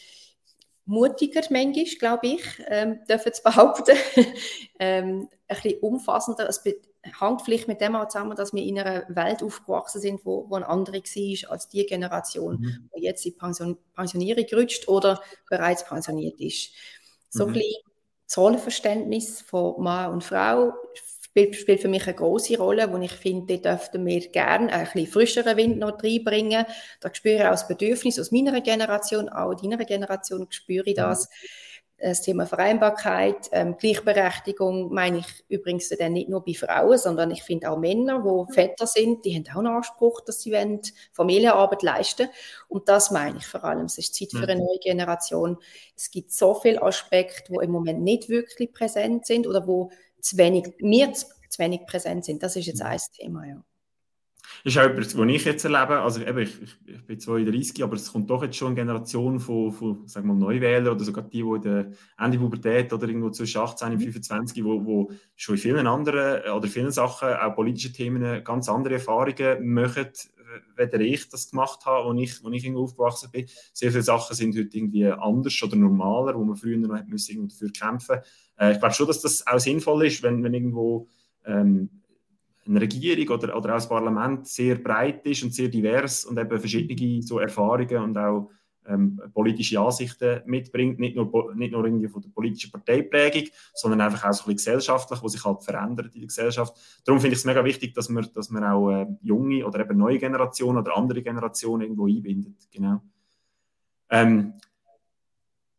mutiger 0.85 1.41
manchmal, 1.49 1.85
glaube 1.99 2.27
ich, 2.27 2.43
ähm, 2.67 2.99
dürfen 3.09 3.33
zu 3.33 3.43
behaupten. 3.43 3.97
ähm, 4.79 5.29
ein 5.47 5.55
bisschen 5.61 5.79
umfassender. 5.79 6.47
Es 6.47 6.63
hängt 7.19 7.41
vielleicht 7.41 7.67
mit 7.67 7.81
dem 7.81 7.95
auch 7.95 8.07
zusammen, 8.07 8.35
dass 8.35 8.53
wir 8.53 8.63
in 8.63 8.79
einer 8.79 9.03
Welt 9.09 9.43
aufgewachsen 9.43 10.01
sind, 10.01 10.25
wo, 10.25 10.49
wo 10.49 10.55
eine 10.55 10.67
andere 10.67 10.97
war 10.97 11.51
als 11.51 11.69
die 11.69 11.85
Generation, 11.85 12.59
mhm. 12.59 12.89
die 12.95 13.03
jetzt 13.03 13.25
in 13.25 13.37
Pension, 13.37 13.77
Pensionierung 13.93 14.45
rutscht 14.53 14.87
oder 14.87 15.21
bereits 15.49 15.85
pensioniert 15.85 16.39
ist. 16.39 16.71
So 17.29 17.45
mhm. 17.45 17.51
ein 17.51 17.53
bisschen 17.53 17.83
das 18.27 18.37
Rollenverständnis 18.37 19.41
von 19.41 19.81
Mann 19.83 20.11
und 20.11 20.23
Frau 20.23 20.73
spielt, 21.35 21.55
spielt 21.55 21.81
für 21.81 21.87
mich 21.89 22.07
eine 22.07 22.15
große 22.15 22.57
Rolle, 22.57 22.91
wo 22.91 22.97
ich 22.97 23.11
finde, 23.11 23.59
da 23.59 23.75
dürften 23.75 24.05
wir 24.05 24.27
gerne 24.29 24.71
ein 24.71 24.85
bisschen 24.85 25.07
frischeren 25.07 25.57
Wind 25.57 25.77
noch 25.77 26.01
reinbringen. 26.01 26.65
Da 27.01 27.13
spüre 27.13 27.35
ich 27.35 27.43
auch 27.43 27.51
das 27.51 27.67
Bedürfnis 27.67 28.19
aus 28.19 28.31
meiner 28.31 28.61
Generation, 28.61 29.29
auch 29.29 29.53
deiner 29.53 29.83
Generation 29.83 30.47
spüre 30.49 30.85
ich 30.87 30.95
das. 30.95 31.29
Das 31.97 32.21
Thema 32.21 32.45
Vereinbarkeit, 32.45 33.49
ähm, 33.53 33.77
Gleichberechtigung 33.77 34.93
meine 34.93 35.19
ich 35.19 35.45
übrigens 35.47 35.87
dann 35.89 36.11
nicht 36.11 36.27
nur 36.27 36.43
bei 36.43 36.53
Frauen, 36.53 36.97
sondern 36.97 37.31
ich 37.31 37.41
finde 37.41 37.71
auch 37.71 37.77
Männer, 37.77 38.21
die 38.21 38.53
Väter 38.53 38.85
sind, 38.85 39.23
die 39.23 39.33
haben 39.35 39.47
auch 39.49 39.59
einen 39.59 39.77
Anspruch, 39.77 40.19
dass 40.21 40.41
sie 40.41 40.53
Familienarbeit 41.13 41.83
leisten 41.83 42.27
Und 42.67 42.89
das 42.89 43.11
meine 43.11 43.37
ich 43.37 43.47
vor 43.47 43.63
allem. 43.63 43.85
Es 43.85 43.97
ist 43.97 44.13
Zeit 44.13 44.31
für 44.31 44.43
eine 44.43 44.57
neue 44.57 44.79
Generation. 44.79 45.57
Es 45.95 46.11
gibt 46.11 46.33
so 46.33 46.53
viele 46.53 46.81
Aspekte, 46.81 47.53
die 47.53 47.63
im 47.63 47.71
Moment 47.71 48.01
nicht 48.01 48.27
wirklich 48.27 48.73
präsent 48.73 49.25
sind 49.25 49.47
oder 49.47 49.65
wo 49.65 49.89
zu 50.19 50.37
wenig, 50.37 50.73
wir 50.79 51.13
zu, 51.13 51.27
zu 51.49 51.59
wenig 51.59 51.85
präsent 51.85 52.25
sind. 52.25 52.43
Das 52.43 52.57
ist 52.57 52.65
jetzt 52.65 52.81
mhm. 52.81 52.87
ein 52.87 52.99
Thema, 53.17 53.45
ja. 53.45 53.63
Das 54.65 54.73
ist 54.73 54.81
auch 54.81 54.85
etwas, 54.85 55.15
was 55.15 55.27
ich 55.27 55.45
jetzt 55.45 55.63
erlebe. 55.63 55.99
Also 55.99 56.21
eben, 56.21 56.39
ich, 56.39 56.59
ich, 56.87 57.05
bin 57.05 57.19
32, 57.19 57.83
aber 57.83 57.97
es 57.97 58.11
kommt 58.11 58.31
doch 58.31 58.41
jetzt 58.41 58.55
schon 58.55 58.69
eine 58.69 58.75
Generation 58.77 59.39
von, 59.39 59.71
von 59.71 60.07
sagen 60.07 60.27
wir 60.27 60.33
mal, 60.33 60.39
Neuwählern 60.39 60.95
oder 60.95 61.03
sogar 61.03 61.23
die, 61.23 61.43
die 61.43 61.55
in 61.55 61.61
der 61.61 61.91
Ende 62.17 62.39
Pubertät 62.39 62.91
oder 62.91 63.07
irgendwo 63.07 63.29
zwischen 63.29 63.61
18 63.61 63.91
und 63.91 63.99
25, 63.99 64.63
mhm. 64.63 64.65
wo, 64.65 64.85
wo 64.85 65.11
schon 65.35 65.53
in 65.53 65.61
vielen 65.61 65.85
anderen 65.85 66.51
oder 66.51 66.67
vielen 66.67 66.89
Sachen, 66.89 67.29
auch 67.29 67.53
politische 67.53 67.93
Themen, 67.93 68.43
ganz 68.43 68.67
andere 68.67 68.95
Erfahrungen 68.95 69.71
machen, 69.71 70.07
weder 70.75 70.99
ich 70.99 71.29
das 71.29 71.51
gemacht 71.51 71.85
habe, 71.85 72.09
als 72.09 72.19
ich, 72.19 72.43
als 72.43 72.55
ich 72.55 72.63
irgendwo 72.63 72.85
aufgewachsen 72.85 73.29
bin. 73.31 73.45
Sehr 73.71 73.91
viele 73.91 74.01
Sachen 74.01 74.35
sind 74.35 74.57
heute 74.57 74.75
irgendwie 74.75 75.05
anders 75.05 75.61
oder 75.61 75.75
normaler, 75.75 76.33
wo 76.33 76.43
man 76.43 76.55
früher 76.55 76.79
noch 76.79 77.05
müssen 77.05 77.47
dafür 77.47 77.71
kämpfen 77.71 78.17
äh, 78.59 78.71
Ich 78.71 78.79
glaube 78.79 78.95
schon, 78.95 79.05
dass 79.05 79.21
das 79.21 79.45
auch 79.45 79.59
sinnvoll 79.59 80.07
ist, 80.07 80.23
wenn, 80.23 80.43
wenn 80.43 80.55
irgendwo 80.55 81.07
ähm, 81.45 82.01
eine 82.67 82.81
Regierung 82.81 83.37
oder, 83.37 83.55
oder 83.55 83.69
auch 83.69 83.77
das 83.77 83.89
Parlament 83.89 84.47
sehr 84.47 84.75
breit 84.75 85.25
ist 85.27 85.43
und 85.43 85.53
sehr 85.53 85.67
divers 85.67 86.25
und 86.25 86.37
eben 86.37 86.59
verschiedene 86.59 87.21
so 87.21 87.39
Erfahrungen 87.39 87.97
und 87.97 88.17
auch 88.17 88.49
ähm, 88.87 89.19
politische 89.33 89.79
Ansichten 89.79 90.41
mitbringt, 90.45 90.99
nicht 90.99 91.15
nur, 91.15 91.53
nicht 91.55 91.71
nur 91.71 91.85
irgendwie 91.85 92.07
von 92.07 92.21
der 92.21 92.29
politischen 92.29 92.71
Parteiprägung, 92.71 93.49
sondern 93.73 94.01
einfach 94.01 94.29
auch 94.29 94.33
so 94.33 94.43
ein 94.43 94.55
bisschen 94.55 94.77
gesellschaftlich, 94.77 95.23
was 95.23 95.31
sich 95.31 95.43
halt 95.43 95.63
verändert 95.63 96.13
in 96.13 96.21
der 96.21 96.27
Gesellschaft. 96.27 96.75
Darum 97.03 97.19
finde 97.19 97.33
ich 97.33 97.39
es 97.39 97.45
mega 97.45 97.63
wichtig, 97.63 97.93
dass 97.93 98.09
man, 98.09 98.27
dass 98.33 98.49
man 98.49 98.63
auch 98.63 98.91
äh, 98.91 99.07
junge 99.21 99.65
oder 99.65 99.79
eben 99.79 99.97
neue 99.97 100.19
Generationen 100.19 100.79
oder 100.79 100.95
andere 100.95 101.21
Generationen 101.21 101.83
irgendwo 101.83 102.07
einbindet. 102.07 102.55
Genau. 102.71 103.01
Ähm, 104.09 104.53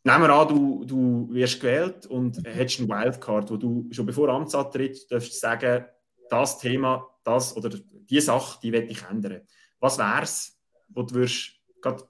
nehmen 0.03 0.23
wir 0.23 0.31
an, 0.31 0.49
du, 0.49 0.85
du 0.85 1.29
wirst 1.33 1.61
gewählt 1.61 2.07
und 2.07 2.39
hättest 2.45 2.81
eine 2.81 2.89
Wildcard, 2.89 3.51
wo 3.51 3.57
du 3.57 3.89
schon 3.91 4.07
bevor 4.07 4.29
Amtsantritt 4.29 5.11
darfst 5.11 5.39
sagen, 5.41 5.85
das 6.31 6.59
Thema, 6.59 7.09
das 7.25 7.57
oder 7.57 7.71
die 7.71 8.21
Sache, 8.21 8.59
die 8.63 8.73
werde 8.73 8.89
ich 8.89 9.03
ändern. 9.03 9.43
Was 9.81 9.99
wäre 9.99 10.23
es, 10.23 10.59
wo 10.89 11.03
du 11.03 11.15
würdest 11.15 11.53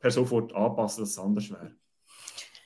per 0.01 0.11
sofort 0.11 0.53
anpassen, 0.55 1.03
dass 1.03 1.11
es 1.11 1.19
anders 1.19 1.51
wäre? 1.51 1.75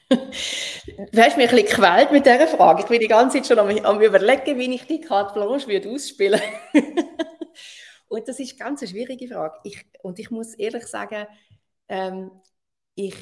Du 0.09 1.23
hast 1.23 1.37
mich 1.37 1.49
ein 1.49 1.57
bisschen 1.57 1.66
gequält 1.66 2.11
mit 2.11 2.26
dieser 2.26 2.49
Frage. 2.49 2.83
Ich 2.83 2.88
bin 2.88 3.00
die 3.00 3.07
ganze 3.07 3.40
Zeit 3.40 3.47
schon 3.47 3.59
am, 3.59 3.85
am 3.85 4.00
überlegen, 4.00 4.59
wie 4.59 4.75
ich 4.75 4.87
die 4.87 5.00
Carte 5.00 5.35
Blanche 5.35 5.69
würde 5.69 5.90
ausspielen 5.90 6.40
Und 8.09 8.26
das 8.26 8.40
ist 8.40 8.59
ganz 8.59 8.83
eine 8.83 8.90
schwierige 8.90 9.28
Frage. 9.28 9.61
Ich, 9.62 9.87
und 10.02 10.19
ich 10.19 10.33
muss 10.33 10.54
ehrlich 10.54 10.85
sagen, 10.87 11.26
ähm, 11.88 12.33
ich 12.97 13.14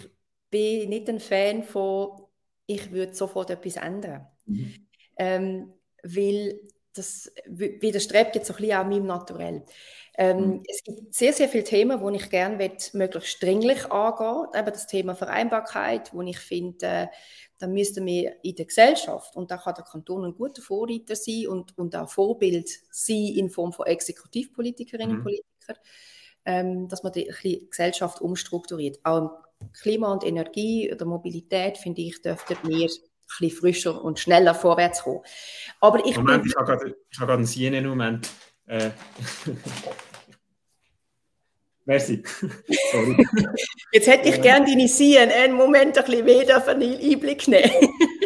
bin 0.51 0.89
nicht 0.89 1.11
ein 1.11 1.21
Fan 1.21 1.63
von, 1.63 2.23
ich 2.65 2.91
würde 2.91 3.15
sofort 3.15 3.51
etwas 3.51 3.77
ändern. 3.77 4.27
Mhm. 4.47 4.89
Ähm, 5.19 5.75
weil 6.03 6.59
das 6.99 7.33
widerstrebt 7.47 8.35
jetzt 8.35 8.49
so 8.49 8.55
ein 8.55 8.61
bisschen 8.61 8.79
auch 8.79 8.85
meinem 8.85 9.07
Naturell. 9.07 9.63
Ähm, 10.21 10.39
mhm. 10.39 10.63
Es 10.69 10.83
gibt 10.83 11.15
sehr, 11.15 11.33
sehr 11.33 11.49
viele 11.49 11.65
Themen, 11.65 12.01
die 12.05 12.17
ich 12.17 12.29
gerne 12.29 12.73
möglichst 12.93 13.41
dringlich 13.41 13.91
angehen 13.91 14.49
Eben 14.53 14.73
das 14.73 14.89
Thema 14.89 15.15
Vereinbarkeit, 15.15 16.13
wo 16.13 16.23
ich 16.23 16.41
finde, 16.41 16.87
äh, 16.87 17.07
da 17.59 17.69
müssten 17.69 18.05
wir 18.05 18.37
in 18.43 18.57
der 18.57 18.67
Gesellschaft, 18.67 19.37
und 19.37 19.51
da 19.51 19.59
kann 19.59 19.75
der 19.77 19.85
Kanton 19.85 20.25
ein 20.25 20.35
guter 20.35 20.61
Vorreiter 20.61 21.15
sein 21.15 21.47
und, 21.47 21.77
und 21.79 21.95
auch 21.95 22.09
Vorbild 22.09 22.69
sein 22.91 23.33
in 23.37 23.49
Form 23.49 23.73
von 23.73 23.87
Exekutivpolitikerinnen 23.87 25.17
und 25.17 25.19
mhm. 25.19 25.25
Politikern, 25.25 25.77
ähm, 26.45 26.89
dass 26.89 27.05
man 27.05 27.13
die, 27.13 27.33
die 27.43 27.69
Gesellschaft 27.71 28.21
umstrukturiert. 28.21 28.99
Auch 29.05 29.31
Klima 29.73 30.13
und 30.13 30.25
Energie 30.25 30.93
oder 30.93 31.05
Mobilität, 31.05 31.79
finde 31.79 32.03
ich, 32.03 32.21
dürften 32.23 32.57
wir 32.69 32.89
bisschen 33.29 33.59
frischer 33.59 34.03
und 34.05 34.19
schneller 34.19 34.55
vorwärts 34.55 35.03
kommen. 35.03 35.21
Aber 35.81 36.05
ich 36.05 36.17
Moment, 36.17 36.43
bin... 36.43 36.51
ich 36.51 36.57
habe 36.57 36.95
gerade, 37.11 37.33
einen 37.33 37.47
Sienen-Moment. 37.47 38.29
Äh. 38.67 38.91
Merci. 41.89 42.23
Sorry. 42.93 43.27
Jetzt 43.93 44.09
hätte 44.09 44.29
ich 44.29 44.43
gerne 44.43 44.67
deine 44.67 44.87
Sien 44.89 45.31
einen 45.31 45.55
Moment 45.55 45.97
ein 45.97 46.05
bisschen 46.05 46.25
mehr 46.27 46.61
von 46.61 46.83
Einblick 46.83 47.49
nehmen. 47.49 47.71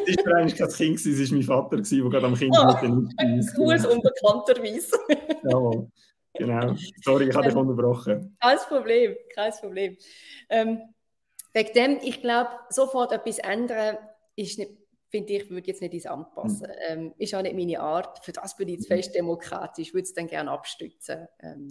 das 0.04 0.26
war 0.26 0.34
eigentlich 0.34 0.58
kein 0.58 0.68
Kind, 0.68 1.06
es 1.06 1.30
war 1.30 1.36
mein 1.36 1.42
Vater, 1.44 1.76
der 1.76 2.10
gerade 2.10 2.26
am 2.26 2.34
Kind 2.34 2.56
oh, 2.58 2.66
mit 2.66 2.82
den 2.82 3.46
Cooles 3.54 3.86
unbekannterweise. 3.86 4.98
Jawohl, 5.48 5.88
genau. 6.34 6.74
Sorry, 7.04 7.28
ich 7.28 7.36
habe 7.36 7.44
dich 7.46 7.54
ähm, 7.54 7.60
unterbrochen. 7.60 8.36
Kein 8.40 8.58
Problem, 8.66 9.14
kein 9.32 9.52
Problem. 9.52 9.96
Ähm, 10.48 10.80
wegen 11.54 11.72
dem, 11.72 11.98
ich 12.02 12.20
glaube, 12.20 12.50
sofort 12.68 13.12
etwas 13.12 13.38
ändern 13.38 13.96
ist 14.34 14.58
nicht 14.58 14.72
finde 15.12 15.34
ich, 15.34 15.50
würde 15.50 15.68
jetzt 15.68 15.82
nicht 15.82 15.94
ins 15.94 16.06
Amt 16.06 16.34
passen. 16.34 16.66
Mhm. 16.66 16.74
Ähm, 16.88 17.14
ist 17.18 17.34
auch 17.34 17.42
nicht 17.42 17.54
meine 17.54 17.78
Art. 17.78 18.24
Für 18.24 18.32
das 18.32 18.56
bin 18.56 18.68
ich 18.68 18.80
zu 18.80 18.88
fest 18.88 19.14
demokratisch. 19.14 19.92
würde 19.92 20.04
es 20.04 20.14
dann 20.14 20.26
gerne 20.26 20.50
abstützen. 20.50 21.28
Ähm. 21.40 21.70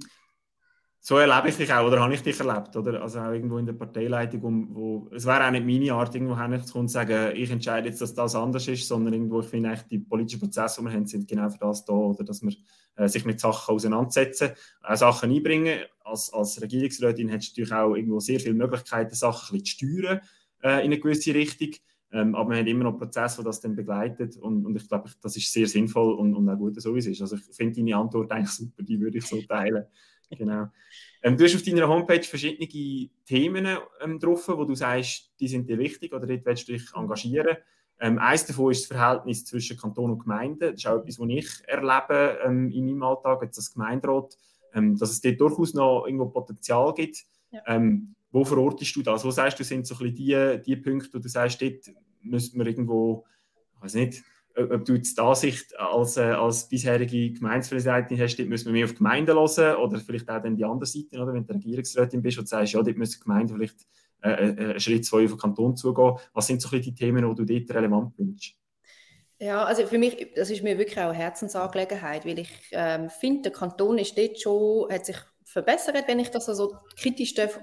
So 1.03 1.17
erlebe 1.17 1.50
ich 1.50 1.57
dich 1.57 1.74
auch, 1.74 1.88
oder 1.88 2.00
habe 2.00 2.13
ich 2.13 2.21
dich 2.21 2.39
erlebt, 2.39 2.75
oder? 2.75 3.01
Also 3.01 3.19
auch 3.19 3.31
irgendwo 3.31 3.57
in 3.57 3.65
der 3.65 3.74
Parteileitung, 3.74 4.69
wo, 4.75 5.10
es 5.12 5.25
wäre 5.25 5.48
auch 5.48 5.51
nicht 5.51 5.65
meine 5.65 5.93
Art, 5.93 6.13
irgendwo 6.13 6.36
zu 6.36 6.74
kommen 6.74 6.81
und 6.83 6.88
sagen, 6.89 7.36
ich 7.36 7.50
entscheide 7.50 7.89
jetzt, 7.89 8.01
dass 8.01 8.13
das 8.13 8.36
anders 8.36 8.67
ist, 8.67 8.88
sondern 8.88 9.15
irgendwo, 9.15 9.39
ich 9.39 9.48
finde 9.48 9.69
eigentlich, 9.69 9.88
die 9.88 9.98
politischen 9.98 10.41
Prozesse, 10.41 10.79
die 10.79 10.86
wir 10.86 10.93
haben, 10.93 11.07
sind 11.07 11.27
genau 11.27 11.50
für 11.50 11.57
das 11.57 11.83
da, 11.86 11.93
oder 11.93 12.24
dass 12.24 12.43
man 12.43 12.55
äh, 12.98 13.07
sich 13.07 13.25
mit 13.25 13.39
Sachen 13.39 13.74
auseinandersetzen, 13.74 14.51
auch 14.83 14.95
Sachen 14.95 15.31
einbringen. 15.31 15.79
Als, 16.03 16.31
als 16.31 16.62
Regierungsrätin 16.62 17.29
hättest 17.29 17.57
du 17.57 17.62
natürlich 17.62 17.74
auch 17.74 17.95
irgendwo 17.95 18.19
sehr 18.19 18.39
viele 18.39 18.53
Möglichkeiten, 18.53 19.15
Sachen 19.15 19.55
ein 19.55 19.60
bisschen 19.63 19.79
zu 19.79 20.01
steuern 20.03 20.21
äh, 20.62 20.86
in 20.86 20.91
eine 20.91 21.00
gewisse 21.00 21.33
Richtung. 21.33 21.71
Ähm, 22.13 22.36
aber 22.36 22.50
man 22.50 22.60
hat 22.60 22.68
immer 22.68 22.84
noch 22.84 22.98
Prozesse, 22.98 23.41
die 23.41 23.46
das 23.46 23.62
dann 23.62 23.75
begleitet 23.75 24.36
und, 24.38 24.65
und 24.65 24.75
ich 24.75 24.88
glaube, 24.88 25.10
das 25.22 25.38
ist 25.38 25.51
sehr 25.51 25.68
sinnvoll 25.68 26.13
und, 26.15 26.36
und 26.36 26.50
auch 26.50 26.58
gut, 26.58 26.82
so 26.82 26.94
wie 26.94 27.00
es 27.00 27.08
ist. 27.08 27.22
Also 27.22 27.38
ich 27.38 27.44
finde 27.56 27.77
deine 27.77 27.96
Antwort 27.96 28.32
eigentlich 28.32 28.50
super, 28.50 28.84
die 28.84 29.00
würde 29.00 29.20
ich 29.20 29.25
so 29.25 29.41
teilen. 29.41 29.86
genau. 30.30 30.68
Ähm, 31.24 31.38
du 31.38 31.46
hast 31.46 31.56
auf 31.56 31.63
deiner 31.63 31.88
Homepage 31.88 32.24
verschiedene 32.24 32.68
Themen 33.25 33.68
ähm, 34.01 34.20
drauf, 34.20 34.48
wo 34.50 34.65
du 34.65 34.75
sagst, 34.75 35.32
die 35.39 35.48
sind 35.48 35.70
dir 35.70 35.77
wichtig 35.77 36.13
oder 36.13 36.27
dort 36.27 36.46
willst 36.46 36.68
du 36.68 36.74
dich 36.74 36.94
engagieren. 36.94 37.58
Ähm, 38.01 38.18
eines 38.18 38.46
davon 38.46 38.72
ist 38.72 38.89
das 38.89 38.98
Verhältnis 38.98 39.46
zwischen 39.46 39.77
Kanton 39.77 40.12
und 40.12 40.20
Gemeinde. 40.20 40.72
Das 40.72 40.82
ist 40.82 40.88
auch 40.88 40.98
etwas, 40.98 41.20
was 41.20 41.30
ich 41.30 41.50
erlebe 41.68 42.39
ähm, 42.44 42.72
in 42.72 42.88
meinem 42.88 43.03
Alltag 43.03 43.44
jetzt 43.44 43.58
als 43.58 43.72
Gemeinderat, 43.72 44.38
ähm, 44.74 44.98
dass 44.98 45.12
es 45.12 45.22
dort 45.22 45.39
durchaus 45.39 45.74
noch 45.75 46.06
irgendwo 46.06 46.25
Potenzial 46.25 46.94
gibt. 46.94 47.24
Ja. 47.51 47.62
Ähm, 47.68 48.15
wo 48.31 48.43
verortest 48.43 48.95
du 48.95 49.01
das? 49.01 49.25
Wo 49.25 49.31
sagst 49.31 49.59
du, 49.59 49.63
sind 49.63 49.85
so 49.85 49.95
ein 50.00 50.13
die, 50.13 50.59
die 50.65 50.75
Punkte, 50.75 51.13
wo 51.13 51.19
du 51.19 51.27
sagst, 51.27 51.61
dort 51.61 51.91
müsste 52.21 52.57
man 52.57 52.67
irgendwo, 52.67 53.25
ich 53.75 53.83
weiß 53.83 53.93
nicht, 53.95 54.23
ob 54.55 54.85
du 54.85 54.95
jetzt 54.95 55.17
die 55.17 55.21
Ansicht 55.21 55.79
als, 55.79 56.17
äh, 56.17 56.23
als 56.23 56.67
bisherige 56.67 57.31
Gemeindepräsidentin 57.31 58.19
hast, 58.19 58.38
dort 58.38 58.50
müssen 58.50 58.65
wir 58.65 58.73
mehr 58.73 58.85
auf 58.85 58.91
die 58.91 58.97
Gemeinden 58.97 59.35
hören 59.35 59.75
oder 59.77 60.00
vielleicht 60.00 60.29
auch 60.29 60.41
dann 60.41 60.55
die 60.55 60.65
andere 60.65 60.85
Seite, 60.85 61.19
oder? 61.19 61.33
wenn 61.33 61.45
du 61.45 61.53
Regierungsrätin 61.53 62.21
bist 62.21 62.38
und 62.38 62.47
sagst, 62.47 62.73
ja, 62.73 62.81
dort 62.81 62.97
müssen 62.97 63.19
die 63.19 63.23
Gemeinden 63.23 63.55
vielleicht 63.55 63.88
äh, 64.23 64.29
äh, 64.29 64.63
einen 64.71 64.79
Schritt 64.79 65.05
zwei 65.05 65.23
auf 65.23 65.31
den 65.31 65.39
Kanton 65.39 65.75
zugehen. 65.75 66.15
Was 66.33 66.47
sind 66.47 66.61
so 66.61 66.69
ein 66.75 66.81
die 66.81 66.93
Themen, 66.93 67.27
die 67.27 67.35
du 67.35 67.45
dort 67.45 67.75
relevant 67.75 68.13
findest? 68.15 68.53
Ja, 69.39 69.63
also 69.63 69.88
für 69.88 69.97
mich, 69.97 70.33
das 70.35 70.51
ist 70.51 70.61
mir 70.61 70.77
wirklich 70.77 71.00
auch 71.00 71.09
eine 71.09 71.17
Herzensangelegenheit, 71.17 72.25
weil 72.25 72.38
ich 72.38 72.50
ähm, 72.73 73.09
finde, 73.09 73.43
der 73.43 73.51
Kanton 73.53 73.97
ist 73.97 74.15
dort 74.15 74.39
schon, 74.39 74.91
hat 74.91 75.05
sich 75.05 75.17
verbessert, 75.43 76.03
wenn 76.07 76.19
ich 76.19 76.29
das 76.29 76.47
also 76.47 76.75
kritisch 76.95 77.33
darf 77.33 77.59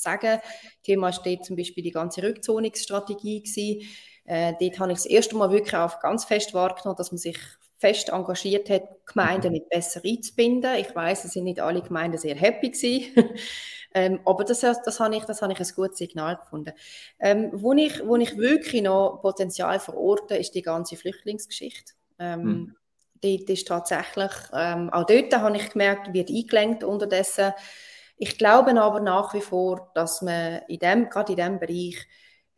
sagen. 0.00 0.40
Thema 0.82 1.12
steht 1.12 1.44
zum 1.44 1.56
Beispiel 1.56 1.84
die 1.84 1.90
ganze 1.90 2.22
Rückzonungsstrategie 2.22 3.42
gewesen. 3.42 3.88
Äh, 4.24 4.54
dort 4.60 4.78
habe 4.78 4.92
ich 4.92 4.98
das 4.98 5.06
erste 5.06 5.36
Mal 5.36 5.50
wirklich 5.50 5.74
auch 5.74 6.00
ganz 6.00 6.24
fest 6.24 6.54
wahrgenommen, 6.54 6.96
dass 6.96 7.10
man 7.10 7.18
sich 7.18 7.38
fest 7.80 8.10
engagiert 8.10 8.68
hat, 8.68 8.82
Gemeinden 9.06 9.52
nicht 9.52 9.68
besser 9.70 10.02
einzubinden. 10.04 10.76
Ich 10.76 10.94
weiß, 10.94 11.24
es 11.24 11.32
sind 11.32 11.44
nicht 11.44 11.60
alle 11.60 11.80
Gemeinden 11.80 12.18
sehr 12.18 12.36
happy 12.36 12.70
gewesen. 12.70 13.30
ähm, 13.94 14.20
aber 14.26 14.44
das, 14.44 14.60
das, 14.60 15.00
habe 15.00 15.16
ich, 15.16 15.24
das 15.24 15.40
habe 15.40 15.52
ich 15.54 15.60
ein 15.60 15.74
gutes 15.74 15.98
Signal 15.98 16.36
gefunden. 16.36 16.72
Ähm, 17.18 17.50
wo, 17.52 17.72
ich, 17.72 18.06
wo 18.06 18.16
ich 18.16 18.36
wirklich 18.36 18.82
noch 18.82 19.20
Potenzial 19.22 19.80
verorte, 19.80 20.36
ist 20.36 20.54
die 20.54 20.62
ganze 20.62 20.96
Flüchtlingsgeschichte. 20.96 21.94
Ähm, 22.18 22.42
hm. 22.42 22.76
Dort 23.22 23.50
ist 23.50 23.66
tatsächlich, 23.66 24.32
ähm, 24.54 24.90
auch 24.90 25.06
dort 25.06 25.34
habe 25.34 25.56
ich 25.56 25.70
gemerkt, 25.70 26.12
wird 26.12 26.30
eingelenkt 26.30 26.84
unterdessen. 26.84 27.52
Ich 28.22 28.36
glaube 28.36 28.78
aber 28.78 29.00
nach 29.00 29.32
wie 29.32 29.40
vor, 29.40 29.90
dass 29.94 30.20
man 30.20 30.60
in 30.68 30.78
dem, 30.78 31.08
gerade 31.08 31.32
in 31.32 31.36
diesem 31.36 31.58
Bereich 31.58 32.06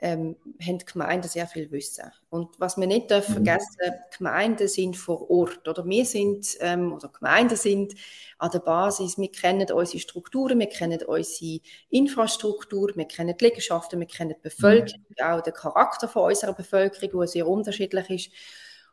ähm, 0.01 0.35
haben 0.61 0.79
die 0.79 0.85
Gemeinden 0.85 1.29
sehr 1.29 1.47
viel 1.47 1.71
Wissen. 1.71 2.11
Und 2.31 2.59
was 2.59 2.77
wir 2.77 2.89
nicht 2.89 3.13
dürfen 3.13 3.31
mhm. 3.31 3.45
vergessen, 3.45 3.95
Gemeinden 4.19 4.67
sind 4.67 4.97
vor 4.97 5.31
Ort. 5.31 5.69
Oder 5.69 5.87
wir 5.87 6.05
sind, 6.05 6.57
ähm, 6.59 6.93
oder 6.93 7.11
Gemeinden 7.11 7.55
sind 7.55 7.95
an 8.39 8.51
der 8.51 8.59
Basis, 8.59 9.19
wir 9.19 9.31
kennen 9.31 9.71
unsere 9.71 10.01
Strukturen, 10.01 10.59
wir 10.59 10.69
kennen 10.69 11.01
unsere 11.05 11.61
Infrastruktur, 11.91 12.91
wir 12.97 13.07
kennen 13.07 13.37
die 13.39 13.45
Liegenschaften, 13.45 14.01
wir 14.01 14.09
kennen 14.09 14.35
die 14.35 14.43
Bevölkerung, 14.43 15.05
mhm. 15.11 15.25
auch 15.25 15.43
den 15.43 15.55
Charakter 15.55 16.09
von 16.09 16.25
unserer 16.25 16.55
Bevölkerung, 16.55 17.21
der 17.21 17.29
sehr 17.29 17.47
unterschiedlich 17.47 18.11
ist. 18.11 18.33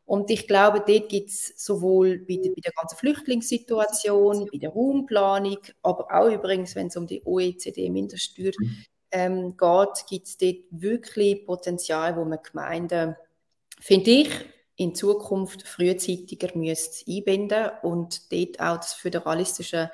Und 0.09 0.31
ich 0.31 0.47
glaube, 0.47 0.83
dort 0.87 1.07
gibt 1.07 1.29
es 1.29 1.53
sowohl 1.55 2.17
bei 2.27 2.37
der, 2.37 2.49
bei 2.49 2.61
der, 2.65 2.71
ganzen 2.71 2.97
Flüchtlingssituation, 2.97 4.49
bei 4.51 4.57
der 4.57 4.71
Raumplanung, 4.71 5.59
aber 5.83 6.07
auch 6.11 6.31
übrigens, 6.31 6.75
wenn 6.75 6.87
es 6.87 6.97
um 6.97 7.05
die 7.05 7.21
OECD-Mindeststeuer 7.23 8.53
mhm. 8.57 8.85
ähm, 9.11 9.55
geht, 9.55 10.07
gibt 10.09 10.25
es 10.25 10.37
dort 10.39 10.63
wirklich 10.71 11.45
Potenzial, 11.45 12.17
wo 12.17 12.25
man 12.25 12.39
Gemeinden, 12.41 13.17
finde 13.79 14.09
ich, 14.09 14.31
in 14.77 14.95
Zukunft 14.95 15.67
frühzeitiger 15.67 16.57
müsste 16.57 17.05
einbinden 17.07 17.69
und 17.83 18.31
dort 18.31 18.59
auch 18.59 18.77
das 18.77 18.95
föderalistische 18.95 19.91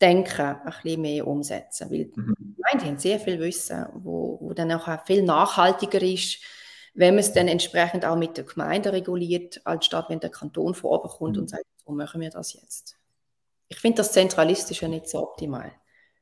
Denken 0.00 0.40
ein 0.40 0.62
bisschen 0.64 1.02
mehr 1.02 1.26
umsetzen. 1.26 1.90
Weil 1.90 2.10
mhm. 2.14 2.34
die 2.38 2.54
Gemeinden 2.54 2.86
haben 2.86 2.98
sehr 2.98 3.20
viel 3.20 3.38
Wissen, 3.38 3.84
wo, 3.92 4.38
wo 4.40 4.54
dann 4.54 4.72
auch 4.72 5.04
viel 5.04 5.22
nachhaltiger 5.22 6.00
ist, 6.00 6.38
wenn 6.94 7.14
man 7.14 7.20
es 7.20 7.32
dann 7.32 7.48
entsprechend 7.48 8.04
auch 8.04 8.16
mit 8.16 8.36
der 8.36 8.44
Gemeinde 8.44 8.92
reguliert, 8.92 9.60
als 9.64 9.86
statt 9.86 10.06
wenn 10.08 10.20
der 10.20 10.30
Kanton 10.30 10.74
vorkommt 10.74 11.36
mhm. 11.36 11.42
und 11.42 11.50
sagt, 11.50 11.64
so 11.84 11.92
machen 11.92 12.20
wir 12.20 12.30
das 12.30 12.52
jetzt. 12.54 12.96
Ich 13.68 13.78
finde 13.78 13.98
das 13.98 14.12
Zentralistische 14.12 14.88
nicht 14.88 15.08
so 15.08 15.22
optimal. 15.22 15.72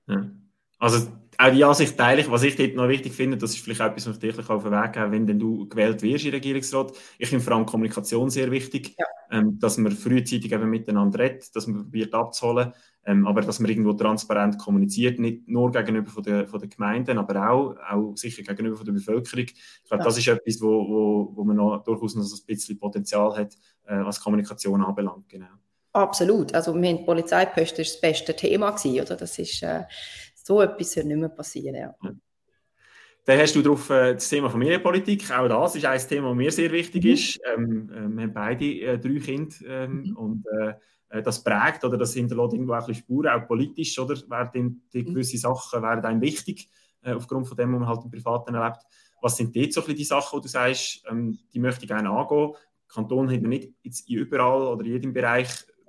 Ja. 0.06 0.30
Also 0.78 1.08
auch 1.38 1.50
die 1.50 1.64
Ansicht 1.64 1.96
teile 1.96 2.20
ich. 2.20 2.30
Was 2.30 2.42
ich 2.42 2.56
dort 2.56 2.75
noch 2.75 2.88
wichtig 2.88 3.12
finde, 3.12 3.37
das 3.37 3.50
ist 3.50 3.64
vielleicht 3.64 3.80
etwas, 3.80 4.08
was 4.08 4.16
ich 4.16 4.20
dir 4.20 4.50
auf 4.50 4.62
den 4.62 4.72
Weg 4.72 4.92
geben 4.92 5.12
wenn 5.12 5.26
denn 5.26 5.38
du 5.38 5.68
gewählt 5.68 6.02
wirst 6.02 6.25
in 6.25 6.32
Regierungsrat. 6.32 6.92
Ich 7.18 7.28
finde 7.28 7.44
vor 7.44 7.54
allem 7.54 7.66
Kommunikation 7.66 8.28
sehr 8.28 8.50
wichtig, 8.50 8.94
ja. 8.98 9.06
ähm, 9.30 9.58
dass 9.58 9.78
man 9.78 9.92
frühzeitig 9.92 10.52
eben 10.52 10.68
miteinander 10.68 11.18
redet, 11.20 11.54
dass 11.54 11.66
man 11.66 11.82
probiert 11.82 12.12
abzuholen, 12.14 12.72
ähm, 13.08 13.26
aber 13.26 13.40
dass 13.40 13.58
man 13.58 13.70
irgendwo 13.70 13.94
transparent 13.94 14.58
kommuniziert, 14.58 15.18
nicht 15.18 15.48
nur 15.48 15.72
gegenüber 15.72 16.10
von 16.10 16.22
der, 16.22 16.46
von 16.46 16.60
der 16.60 16.68
Gemeinden, 16.68 17.16
aber 17.16 17.50
auch, 17.50 17.74
auch 17.88 18.14
sicher 18.16 18.42
gegenüber 18.42 18.76
von 18.76 18.84
der 18.84 18.92
Bevölkerung. 18.92 19.46
Ich 19.46 19.84
glaube, 19.88 20.02
ja. 20.02 20.04
das 20.04 20.18
ist 20.18 20.28
etwas, 20.28 20.60
wo, 20.60 20.86
wo, 20.86 21.32
wo 21.34 21.42
man 21.42 21.56
noch 21.56 21.82
durchaus 21.84 22.14
noch 22.14 22.24
so 22.24 22.36
ein 22.36 22.44
bisschen 22.46 22.78
Potenzial 22.78 23.34
hat, 23.34 23.54
äh, 23.86 24.04
was 24.04 24.20
Kommunikation 24.20 24.84
anbelangt. 24.84 25.26
Genau. 25.26 25.46
Absolut. 25.94 26.54
Also 26.54 26.74
wir 26.74 26.86
haben 26.86 27.06
Polizeiposten 27.06 27.82
das 27.82 27.98
beste 27.98 28.36
Thema 28.36 28.72
gewesen, 28.72 29.00
oder? 29.00 29.16
Das 29.16 29.38
ist 29.38 29.62
äh, 29.62 29.84
so 30.34 30.60
etwas 30.60 30.92
soll 30.92 31.04
nicht 31.04 31.16
mehr 31.16 31.30
passieren. 31.30 31.76
Ja. 31.76 31.94
Dann 33.24 33.38
hast 33.38 33.56
du 33.56 33.62
darauf 33.62 33.88
äh, 33.88 34.12
das 34.12 34.28
Thema 34.28 34.50
Familienpolitik. 34.50 35.30
Auch 35.30 35.48
das 35.48 35.76
ist 35.76 35.86
ein 35.86 35.98
Thema, 35.98 36.28
das 36.28 36.36
mir 36.36 36.52
sehr 36.52 36.70
wichtig 36.72 37.04
mhm. 37.04 37.10
ist. 37.10 37.40
Ähm, 37.54 37.90
äh, 37.90 38.16
wir 38.16 38.22
haben 38.24 38.34
beide 38.34 38.64
äh, 38.66 38.98
drei 38.98 39.18
Kinder 39.18 39.56
ähm, 39.66 40.02
mhm. 40.02 40.16
und 40.16 40.44
äh, 40.60 40.74
das 41.08 41.42
prägt 41.42 41.84
oder 41.84 41.96
das 41.96 42.14
hinterlässt 42.14 42.52
irgendwo 42.52 42.74
auch 42.74 42.80
ein 42.80 42.86
bisschen 42.86 43.02
Spuren, 43.02 43.28
auch 43.28 43.46
politisch, 43.46 43.98
oder? 43.98 44.14
Werden 44.28 44.82
die 44.92 45.02
mhm. 45.02 45.14
gewisse 45.14 45.38
Sachen 45.38 45.82
werden 45.82 46.04
einem 46.04 46.20
wichtig, 46.20 46.68
äh, 47.02 47.12
aufgrund 47.12 47.48
von 47.48 47.56
dem, 47.56 47.72
was 47.72 47.80
man 47.80 47.88
halt 47.88 48.04
im 48.04 48.10
Privaten 48.10 48.54
erlebt. 48.54 48.80
Was 49.20 49.36
sind 49.36 49.54
dort 49.56 49.72
so 49.72 49.80
ein 49.80 49.86
bisschen 49.86 49.96
die 49.96 50.04
Sachen, 50.04 50.36
wo 50.36 50.40
du 50.40 50.48
sagst, 50.48 51.02
ähm, 51.10 51.38
die 51.52 51.58
möchte 51.58 51.82
ich 51.82 51.88
gerne 51.88 52.10
angehen? 52.10 52.52
Der 52.52 52.94
Kanton 52.94 53.30
hat 53.30 53.42
nicht 53.42 53.72
jetzt 53.82 54.08
überall 54.08 54.62
oder 54.62 54.84
in 54.84 54.92
jedem 54.92 55.12
Bereich 55.12 55.48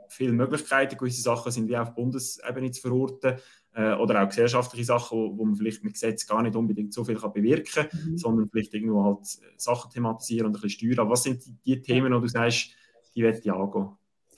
viele 0.09 0.33
Möglichkeiten. 0.33 0.97
Gewisse 0.97 1.21
Sachen 1.21 1.51
sind 1.51 1.67
wie 1.67 1.77
auf 1.77 1.93
Bundesebene 1.93 2.71
zu 2.71 2.81
verorten 2.81 3.39
äh, 3.73 3.93
oder 3.93 4.23
auch 4.23 4.27
gesellschaftliche 4.27 4.85
Sachen, 4.85 5.17
wo, 5.17 5.37
wo, 5.37 5.45
man 5.45 5.55
vielleicht 5.55 5.83
mit 5.83 5.93
Gesetz 5.93 6.25
gar 6.25 6.41
nicht 6.41 6.55
unbedingt 6.55 6.93
so 6.93 7.03
viel 7.03 7.15
kann 7.15 7.33
bewirken 7.33 7.87
kann, 7.89 8.11
mhm. 8.11 8.17
sondern 8.17 8.49
vielleicht 8.49 8.73
irgendwo 8.73 9.03
halt 9.03 9.25
Sachen 9.57 9.91
thematisieren 9.91 10.47
und 10.47 10.55
ein 10.55 10.61
bisschen 10.61 10.91
steuern. 10.91 11.09
Was 11.09 11.23
sind 11.23 11.45
die, 11.45 11.55
die 11.63 11.81
Themen, 11.81 12.13
wo 12.13 12.19
du 12.19 12.27
sagst, 12.27 12.71
die 13.15 13.23
werde 13.23 13.39
ich 13.39 13.51
angehen? 13.51 13.89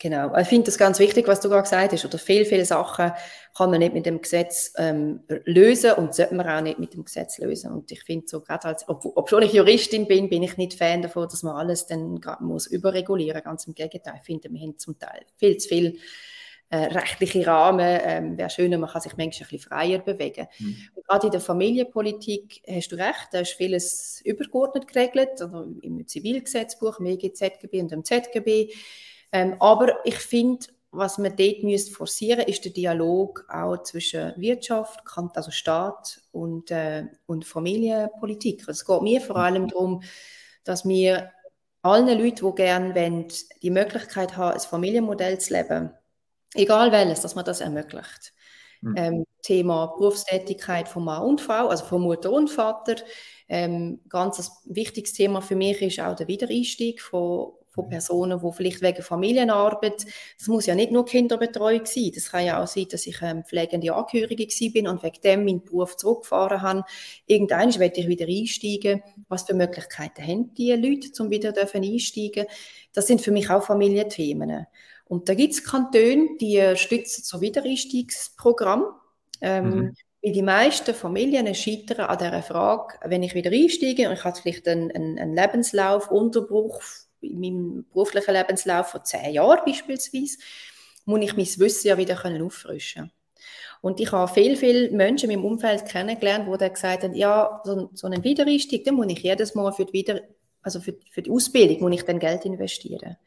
Genau, 0.02 0.36
ich 0.36 0.48
finde 0.48 0.66
das 0.66 0.80
ganz 0.80 0.98
wichtig, 0.98 1.28
was 1.28 1.42
du 1.42 1.50
gerade 1.50 1.62
gesagt 1.62 1.94
hast. 1.94 2.06
Oder 2.06 2.18
viele, 2.18 2.46
viele 2.46 2.66
Sachen 2.66 3.12
kann 3.56 3.70
man 3.70 3.78
nicht 3.78 3.94
mit 3.94 4.08
dem 4.08 4.20
Gesetz 4.20 4.74
ähm, 4.78 5.20
lösen 5.46 5.92
und 5.92 6.16
sollte 6.16 6.34
man 6.34 6.50
auch 6.50 6.62
nicht 6.62 6.80
mit 6.80 6.96
dem 6.96 7.06
Gesetz 7.06 7.38
lösen. 7.38 7.72
Und 7.72 7.92
ich 7.92 8.04
finde 8.04 8.28
so 8.28 8.42
gerade 8.42 8.66
als, 8.66 8.90
ob, 8.90 9.06
obwohl 9.16 9.44
ich 9.44 9.54
Juristin 9.54 10.08
bin, 10.08 10.28
bin 10.28 10.42
ich 10.42 10.58
nicht 10.58 10.74
Fan 10.74 11.04
davon, 11.04 11.28
dass 11.30 11.44
man 11.44 11.56
alles 11.56 11.86
dann 11.86 12.20
muss 12.40 12.66
überregulieren. 12.66 13.44
Ganz 13.44 13.68
im 13.68 13.76
Gegenteil, 13.76 14.16
ich 14.18 14.26
finde, 14.26 14.52
wir 14.52 14.60
haben 14.60 14.80
zum 14.80 14.98
Teil 14.98 15.22
viel 15.38 15.58
zu 15.58 15.70
viel 15.70 16.00
äh, 16.72 16.78
rechtliche 16.78 17.46
Rahmen. 17.46 18.00
Ähm, 18.04 18.38
Wäre 18.40 18.50
schöner, 18.50 18.80
man 18.80 18.90
kann 18.90 19.02
sich 19.02 19.16
manchmal 19.18 19.48
ein 19.48 19.52
bisschen 19.52 19.70
freier 19.70 20.00
bewegen. 20.00 20.48
Mhm. 20.58 20.78
Und 20.96 21.08
gerade 21.08 21.28
in 21.28 21.32
der 21.32 21.42
Familienpolitik 21.42 22.64
hast 22.68 22.92
du 22.92 22.96
recht, 22.96 23.28
da 23.34 23.42
ist 23.42 23.54
vieles 23.54 24.20
übergeordnet 24.26 24.88
geregelt, 24.88 25.40
also 25.40 25.68
im 25.84 26.08
Zivilgesetzbuch, 26.08 27.00
im 27.00 27.06
EGZGB 27.06 27.82
und 27.82 27.92
im 27.92 28.04
ZGB 28.04 28.74
ähm, 29.32 29.56
aber 29.60 30.06
ich 30.06 30.18
finde, 30.18 30.68
was 30.92 31.18
man 31.18 31.36
dort 31.36 31.64
müsste 31.64 31.92
forcieren 31.92 32.42
ist 32.42 32.66
der 32.66 32.74
Dialog 32.74 33.46
auch 33.50 33.82
zwischen 33.84 34.34
Wirtschaft, 34.36 35.00
also 35.34 35.52
Staat 35.52 36.22
und, 36.32 36.70
äh, 36.70 37.06
und 37.28 37.46
Familienpolitik. 37.46 38.68
Es 38.68 38.86
geht 38.86 39.02
mir 39.02 39.22
vor 39.22 39.38
allem 39.38 39.70
darum, 39.70 40.04
dass 40.66 40.86
wir 40.86 41.32
allen 41.82 42.20
Leuten, 42.20 42.46
die 42.46 42.56
gerne 42.56 42.94
wollen, 42.94 43.28
die 43.62 43.70
Möglichkeit 43.70 44.36
haben, 44.36 44.54
ein 44.54 44.60
Familienmodell 44.60 45.40
zu 45.40 45.54
leben, 45.54 45.92
egal 46.54 46.92
welches, 46.92 47.22
dass 47.22 47.36
man 47.36 47.46
das 47.46 47.62
ermöglicht. 47.62 48.34
Mhm. 48.82 48.94
Ähm, 48.98 49.26
Thema 49.42 49.88
Berufstätigkeit 49.88 50.88
von 50.88 51.06
Mann 51.06 51.24
und 51.24 51.42
Frau, 51.42 51.70
also 51.70 51.86
von 51.86 52.02
Mutter 52.02 52.32
und 52.32 52.50
Vater. 52.50 52.96
Ähm, 53.48 54.02
ganz 54.10 54.40
ein 54.40 54.76
wichtiges 54.76 55.14
Thema 55.14 55.42
für 55.42 55.56
mich 55.56 55.82
ist 55.82 56.00
auch 56.00 56.16
der 56.16 56.28
Wiedereinstieg 56.28 57.02
von 57.02 57.54
von 57.72 57.88
Personen, 57.88 58.40
die 58.40 58.52
vielleicht 58.52 58.82
wegen 58.82 59.02
Familienarbeit, 59.02 60.06
das 60.38 60.48
muss 60.48 60.66
ja 60.66 60.76
nicht 60.76 60.92
nur 60.92 61.06
Kinderbetreuung 61.06 61.86
sein, 61.86 62.12
das 62.14 62.30
kann 62.30 62.46
ja 62.46 62.62
auch 62.62 62.68
sein, 62.68 62.88
dass 62.92 63.08
ich 63.08 63.22
ähm, 63.22 63.44
pflegende 63.44 63.94
Angehörige 63.94 64.48
bin 64.72 64.88
und 64.88 65.02
wegen 65.04 65.22
dem 65.24 65.46
meinen 65.46 65.64
Beruf 65.64 65.96
zurückgefahren 65.96 66.62
habe. 66.62 66.84
Irgendwann 67.26 67.74
werde 67.80 68.02
ich 68.02 68.08
wieder 68.08 68.28
einsteigen. 68.28 69.02
Was 69.30 69.44
für 69.44 69.54
Möglichkeiten 69.54 70.22
haben 70.22 70.54
die 70.54 70.74
Leute, 70.74 71.10
um 71.24 71.30
wieder 71.30 71.54
einsteigen 71.58 72.46
Das 72.94 73.08
sind 73.08 73.22
für 73.22 73.32
mich 73.32 73.50
auch 73.50 73.64
Familienthemen. 73.64 74.68
Und 75.06 75.30
da 75.30 75.34
gibt 75.34 75.54
es 75.54 75.64
Kantone, 75.64 76.38
die 76.40 76.74
stützen 76.76 77.24
so 77.24 77.42
Wiedereinstiegsprogramm. 77.42 78.86
Ähm, 79.42 79.66
mhm. 79.70 79.96
Weil 80.24 80.34
die 80.34 80.44
meisten 80.44 80.94
Familien 80.94 81.54
scheitern 81.56 82.02
an 82.02 82.18
dieser 82.18 82.44
Frage, 82.44 83.00
wenn 83.06 83.24
ich 83.24 83.34
wieder 83.34 83.50
einsteige 83.52 84.08
und 84.08 84.14
ich 84.14 84.24
habe 84.24 84.38
vielleicht 84.40 84.68
einen, 84.68 84.92
einen, 84.92 85.18
einen 85.18 85.36
Lebenslauf, 85.36 86.12
Unterbruch 86.12 86.80
in 87.22 87.40
meinem 87.40 87.86
beruflichen 87.92 88.34
Lebenslauf 88.34 88.88
von 88.88 89.04
zehn 89.04 89.34
Jahren 89.34 89.60
beispielsweise, 89.66 90.38
muss 91.06 91.22
ich 91.22 91.36
mein 91.36 91.46
Wissen 91.46 91.88
ja 91.88 91.98
wieder 91.98 92.16
auffrischen 92.16 93.02
können. 93.02 93.12
Und 93.82 94.00
ich 94.00 94.12
habe 94.12 94.32
viele, 94.32 94.56
viele 94.56 94.92
Menschen 94.92 95.30
in 95.30 95.40
meinem 95.40 95.52
Umfeld 95.52 95.86
kennengelernt, 95.86 96.48
die 96.48 96.58
dann 96.58 96.74
gesagt 96.74 97.04
haben, 97.04 97.16
ja, 97.16 97.62
so, 97.64 97.90
so 97.94 98.08
einen 98.08 98.24
Wiedereinstieg, 98.24 98.84
den 98.84 98.96
muss 98.96 99.08
ich 99.10 99.24
jedes 99.24 99.56
Mal 99.56 99.72
für 99.72 99.86
die, 99.86 99.94
Wieder 99.94 100.22
also 100.62 100.80
für, 100.80 100.96
für 101.10 101.24
die 101.24 101.32
Ausbildung 101.32 101.80
muss 101.82 102.00
ich 102.00 102.06
dann 102.06 102.20
Geld 102.20 102.46
investieren. 102.46 103.18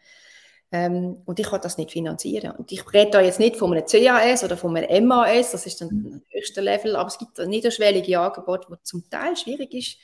Ähm, 0.71 1.23
und 1.25 1.41
ich 1.41 1.47
kann 1.47 1.61
das 1.61 1.77
nicht 1.77 1.91
finanzieren. 1.91 2.53
Und 2.53 2.71
ich 2.71 2.93
rede 2.93 3.11
da 3.11 3.21
jetzt 3.21 3.41
nicht 3.41 3.57
von 3.57 3.73
einem 3.73 3.85
CAS 3.85 4.45
oder 4.45 4.57
von 4.57 4.77
einem 4.77 5.07
MAS, 5.07 5.51
das 5.53 5.67
ist 5.67 5.81
dann 5.81 6.23
das 6.29 6.41
höchste 6.41 6.61
Level, 6.61 6.95
aber 6.97 7.09
es 7.09 7.19
gibt 7.19 7.37
niederschwellige 7.39 8.19
Angebote, 8.19 8.69
wo 8.71 8.77
zum 8.83 9.09
Teil 9.11 9.37
schwierig 9.37 9.75
ist, 9.75 9.99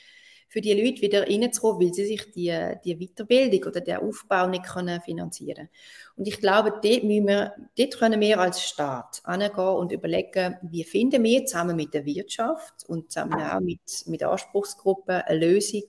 für 0.51 0.59
die 0.59 0.73
Leute 0.73 1.01
wieder 1.01 1.21
reinzukommen, 1.29 1.81
weil 1.81 1.93
sie 1.93 2.05
sich 2.05 2.29
die, 2.33 2.53
die 2.83 2.97
Weiterbildung 2.97 3.69
oder 3.69 3.79
den 3.79 3.99
Aufbau 3.99 4.47
nicht 4.47 4.65
können 4.65 4.99
finanzieren 4.99 5.69
Und 6.17 6.27
ich 6.27 6.41
glaube, 6.41 6.71
dort, 6.71 6.83
wir, 6.83 7.53
dort 7.77 7.97
können 7.97 8.19
wir 8.19 8.37
als 8.37 8.61
Staat 8.61 9.21
angehen 9.23 9.53
und 9.59 9.93
überlegen, 9.93 10.57
wie 10.61 10.83
finden 10.83 11.23
wir 11.23 11.45
zusammen 11.45 11.77
mit 11.77 11.93
der 11.93 12.05
Wirtschaft 12.05 12.83
und 12.85 13.13
zusammen 13.13 13.41
auch 13.41 13.61
mit, 13.61 13.79
mit 14.07 14.23
Anspruchsgruppen 14.23 15.21
eine 15.21 15.39
Lösung, 15.39 15.83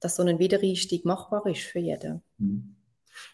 dass 0.00 0.16
so 0.16 0.22
ein 0.22 0.38
Wiedereinstieg 0.38 1.04
machbar 1.04 1.44
ist 1.46 1.60
für 1.60 1.78
jeden. 1.78 2.22
Mhm. 2.38 2.76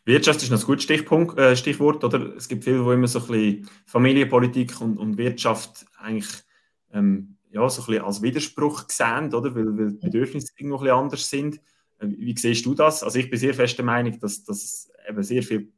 Wirtschaft 0.05 0.43
ist 0.43 0.51
ein 0.51 0.59
gutes 0.59 0.83
Stichpunkt, 0.83 1.39
äh, 1.39 1.55
Stichwort, 1.55 2.03
oder? 2.03 2.35
Es 2.35 2.49
gibt 2.49 2.65
viele, 2.65 2.83
die 2.83 2.91
immer 2.95 3.07
so 3.07 3.21
ein 3.21 3.27
bisschen 3.29 3.71
Familienpolitik 3.87 4.81
und, 4.81 4.99
und 4.99 5.19
Wirtschaft 5.19 5.87
eigentlich 5.97 6.43
ähm, 6.93 7.38
ja, 7.51 7.69
so 7.69 7.83
ein 7.83 7.87
bisschen 7.87 8.05
als 8.05 8.23
Widerspruch 8.23 8.87
gesehen, 8.87 9.33
oder? 9.35 9.55
Weil, 9.55 9.79
weil 9.79 9.93
die 9.93 10.07
Bedürfnisse 10.07 10.53
irgendwo 10.57 10.77
ein 10.77 10.83
bisschen 10.83 10.97
anders 10.97 11.31
sind. 11.31 11.57
Äh, 11.99 12.09
wie 12.09 12.37
siehst 12.37 12.65
du 12.67 12.75
das? 12.75 13.03
Also 13.03 13.19
ich 13.19 13.31
bin 13.31 13.39
sehr 13.39 13.55
fest 13.55 13.79
der 13.79 13.85
Meinung, 13.85 14.19
dass 14.21 14.45
das 14.45 14.91
eben 15.09 15.23
sehr 15.23 15.43
viel 15.43 15.73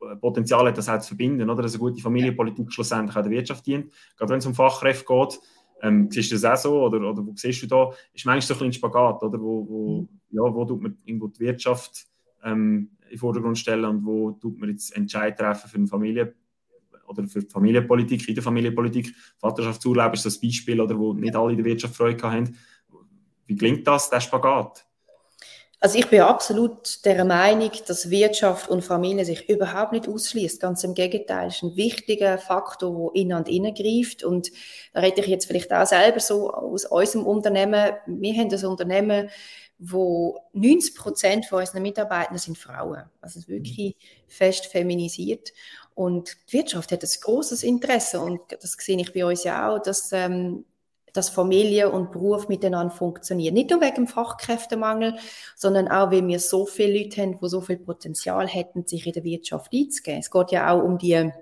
äh, 0.00 0.16
Potenzial 0.16 0.66
hat, 0.66 0.78
das 0.78 0.88
auch 0.88 0.98
zu 1.00 1.08
verbinden, 1.08 1.48
oder? 1.48 1.62
Dass 1.62 1.72
eine 1.72 1.80
gute 1.80 2.02
Familienpolitik 2.02 2.72
schlussendlich 2.72 3.16
auch 3.16 3.22
der 3.22 3.30
Wirtschaft 3.30 3.66
dient. 3.66 3.92
Gerade 4.16 4.32
wenn 4.32 4.38
es 4.38 4.46
um 4.46 4.54
Fachkräfte 4.54 5.04
geht, 5.06 5.40
ähm, 5.82 6.10
siehst 6.10 6.30
du 6.30 6.36
das 6.36 6.44
auch 6.44 6.56
so? 6.56 6.82
Oder, 6.84 6.98
oder 7.10 7.24
wo 7.24 7.32
siehst 7.36 7.62
du 7.62 7.66
da? 7.66 7.90
Ist 8.12 8.26
manchmal 8.26 8.42
so 8.42 8.54
ein 8.54 8.58
bisschen 8.58 8.72
Spagat, 8.74 9.22
oder? 9.22 9.40
Wo, 9.40 9.66
wo, 9.68 10.00
mhm. 10.00 10.08
ja, 10.30 10.42
wo 10.42 10.64
tut 10.64 10.82
man 10.82 10.98
irgendwo 11.04 11.28
die 11.28 11.40
Wirtschaft 11.40 12.06
ähm, 12.44 12.90
in 13.04 13.10
den 13.10 13.18
Vordergrund 13.18 13.58
stellen 13.58 13.84
und 13.84 14.04
wo 14.04 14.32
tut 14.32 14.58
man 14.58 14.70
jetzt 14.70 14.94
Entscheid 14.96 15.38
treffen 15.38 15.68
für 15.68 15.76
eine 15.76 15.86
Familie? 15.86 16.34
Oder 17.08 17.26
für 17.26 17.40
die 17.40 17.50
Familienpolitik, 17.50 18.28
in 18.28 18.34
der 18.34 18.44
Familienpolitik, 18.44 19.14
Vaterschaftsurlaub 19.38 20.14
ist 20.14 20.26
das 20.26 20.40
Beispiel, 20.40 20.80
oder 20.80 20.98
wo 20.98 21.12
nicht 21.12 21.34
alle 21.34 21.52
in 21.52 21.56
der 21.56 21.66
Wirtschaft 21.66 21.96
Freude 21.96 22.22
haben. 22.22 22.56
Wie 23.46 23.56
klingt 23.56 23.86
das, 23.86 24.10
der 24.10 24.20
Spagat? 24.20 24.84
Also 25.80 25.96
ich 25.96 26.08
bin 26.08 26.22
absolut 26.22 27.04
der 27.04 27.24
Meinung, 27.24 27.70
dass 27.86 28.10
Wirtschaft 28.10 28.68
und 28.68 28.82
Familie 28.82 29.24
sich 29.24 29.48
überhaupt 29.48 29.92
nicht 29.92 30.08
ausschließt. 30.08 30.60
Ganz 30.60 30.82
im 30.82 30.94
Gegenteil, 30.94 31.48
es 31.48 31.56
ist 31.56 31.62
ein 31.62 31.76
wichtiger 31.76 32.36
Faktor, 32.36 33.12
der 33.14 33.22
in 33.22 33.32
und 33.32 33.48
innen 33.48 33.74
greift. 33.74 34.24
Und 34.24 34.50
da 34.92 35.00
rede 35.00 35.20
ich 35.20 35.28
jetzt 35.28 35.46
vielleicht 35.46 35.72
auch 35.72 35.86
selber 35.86 36.18
so 36.18 36.52
aus 36.52 36.84
unserem 36.84 37.26
Unternehmen. 37.26 37.92
Wir 38.06 38.34
haben 38.34 38.48
das 38.48 38.64
Unternehmen, 38.64 39.30
wo 39.78 40.40
90 40.52 40.96
Prozent 40.96 41.46
von 41.46 41.60
unseren 41.60 41.82
Mitarbeitern 41.82 42.38
sind 42.38 42.58
Frauen. 42.58 43.04
Also 43.20 43.46
wirklich 43.46 43.96
fest 44.26 44.66
feminisiert. 44.66 45.52
Und 45.98 46.36
die 46.46 46.58
Wirtschaft 46.58 46.92
hat 46.92 47.02
ein 47.02 47.10
großes 47.20 47.64
Interesse 47.64 48.20
und 48.20 48.40
das 48.52 48.76
sehe 48.78 49.00
ich 49.00 49.12
bei 49.12 49.26
uns 49.26 49.42
ja 49.42 49.68
auch, 49.68 49.82
dass, 49.82 50.12
ähm, 50.12 50.64
dass 51.12 51.28
Familie 51.28 51.90
und 51.90 52.12
Beruf 52.12 52.46
miteinander 52.46 52.94
funktionieren. 52.94 53.54
Nicht 53.54 53.70
nur 53.70 53.80
wegen 53.80 53.96
dem 53.96 54.06
Fachkräftemangel, 54.06 55.16
sondern 55.56 55.88
auch, 55.88 56.12
weil 56.12 56.24
wir 56.24 56.38
so 56.38 56.66
viele 56.66 57.02
Leute 57.02 57.20
haben, 57.20 57.40
die 57.42 57.48
so 57.48 57.60
viel 57.60 57.78
Potenzial 57.78 58.46
hätten, 58.46 58.86
sich 58.86 59.08
in 59.08 59.12
der 59.12 59.24
Wirtschaft 59.24 59.72
einzugehen. 59.74 60.20
Es 60.20 60.30
geht 60.30 60.52
ja 60.52 60.70
auch 60.70 60.84
um 60.84 60.98
die, 60.98 61.32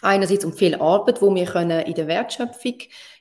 einerseits 0.00 0.46
um 0.46 0.54
viel 0.54 0.76
Arbeit, 0.76 1.20
wo 1.20 1.34
wir 1.34 1.44
können 1.44 1.84
in 1.84 1.94
der 1.94 2.06
Wertschöpfung 2.06 2.78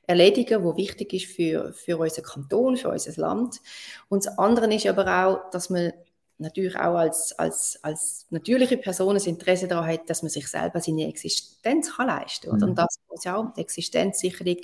erledigen, 0.07 0.63
wo 0.63 0.77
wichtig 0.77 1.11
ist 1.11 1.25
für, 1.25 1.73
für 1.73 1.97
unseren 1.97 2.23
Kanton, 2.23 2.77
für 2.77 2.87
unser 2.87 3.19
Land. 3.19 3.59
Und 4.07 4.25
das 4.25 4.37
andere 4.37 4.73
ist 4.73 4.87
aber 4.87 5.25
auch, 5.25 5.49
dass 5.49 5.69
man 5.69 5.91
natürlich 6.39 6.75
auch 6.75 6.95
als, 6.95 7.37
als, 7.37 7.79
als 7.83 8.25
natürliche 8.29 8.77
Person 8.77 9.15
ein 9.15 9.23
Interesse 9.23 9.67
daran 9.67 9.87
hat, 9.87 10.09
dass 10.09 10.23
man 10.23 10.29
sich 10.29 10.47
selber 10.47 10.79
seine 10.79 11.07
Existenz 11.07 11.95
kann 11.95 12.07
leisten 12.07 12.49
kann. 12.49 12.59
Mhm. 12.59 12.63
Und 12.69 12.75
das 12.75 12.95
ist 13.13 13.25
ja 13.25 13.35
auch 13.35 13.53
die 13.53 13.61
Existenzsicherung 13.61 14.57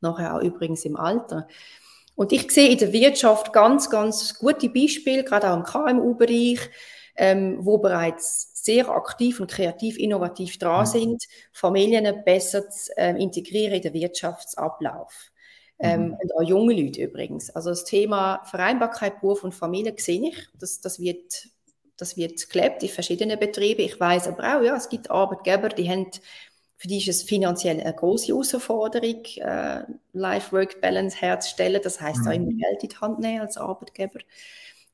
nachher 0.00 0.36
auch 0.36 0.42
übrigens 0.42 0.84
im 0.84 0.96
Alter. 0.96 1.48
Und 2.14 2.32
ich 2.32 2.50
sehe 2.50 2.70
in 2.70 2.78
der 2.78 2.92
Wirtschaft 2.92 3.52
ganz, 3.52 3.88
ganz 3.88 4.38
gute 4.38 4.68
Beispiele, 4.68 5.24
gerade 5.24 5.50
auch 5.50 5.56
im 5.56 5.62
KMU-Bereich, 5.62 6.60
ähm, 7.16 7.58
wo 7.60 7.78
bereits 7.78 8.64
sehr 8.64 8.88
aktiv 8.88 9.40
und 9.40 9.50
kreativ 9.50 9.98
innovativ 9.98 10.58
dran 10.58 10.80
mhm. 10.80 10.90
sind, 10.90 11.24
Familien 11.52 12.22
besser 12.24 12.68
zu 12.68 12.96
äh, 12.96 13.10
integrieren 13.20 13.74
in 13.74 13.82
den 13.82 13.94
Wirtschaftsablauf. 13.94 15.31
Ähm, 15.78 16.08
mhm. 16.08 16.16
Und 16.20 16.36
auch 16.36 16.42
junge 16.42 16.74
Leute 16.74 17.02
übrigens. 17.02 17.50
Also 17.50 17.70
das 17.70 17.84
Thema 17.84 18.42
Vereinbarkeit, 18.44 19.20
Beruf 19.20 19.44
und 19.44 19.54
Familie 19.54 19.94
sehe 19.96 20.28
ich. 20.28 20.36
Das, 20.58 20.80
das, 20.80 21.00
wird, 21.00 21.48
das 21.96 22.16
wird 22.16 22.48
gelebt 22.50 22.82
in 22.82 22.88
verschiedenen 22.88 23.38
Betrieben. 23.38 23.82
Ich 23.82 23.98
weiß 23.98 24.28
aber 24.28 24.58
auch, 24.58 24.62
ja, 24.62 24.76
es 24.76 24.88
gibt 24.88 25.10
Arbeitgeber, 25.10 25.68
die 25.68 25.88
haben 25.88 26.10
für 26.82 26.88
die 26.88 26.98
ist 26.98 27.06
es 27.06 27.22
finanziell 27.22 27.80
eine 27.80 27.94
große 27.94 28.32
Herausforderung, 28.32 29.22
äh, 29.36 29.84
Life-Work-Balance 30.14 31.16
herzustellen. 31.16 31.80
Das 31.80 32.00
heißt 32.00 32.22
mhm. 32.22 32.26
auch 32.26 32.32
immer 32.32 32.50
Geld 32.50 32.82
in 32.82 32.88
die 32.88 32.96
Hand 32.96 33.20
nehmen 33.20 33.40
als 33.40 33.56
Arbeitgeber. 33.56 34.18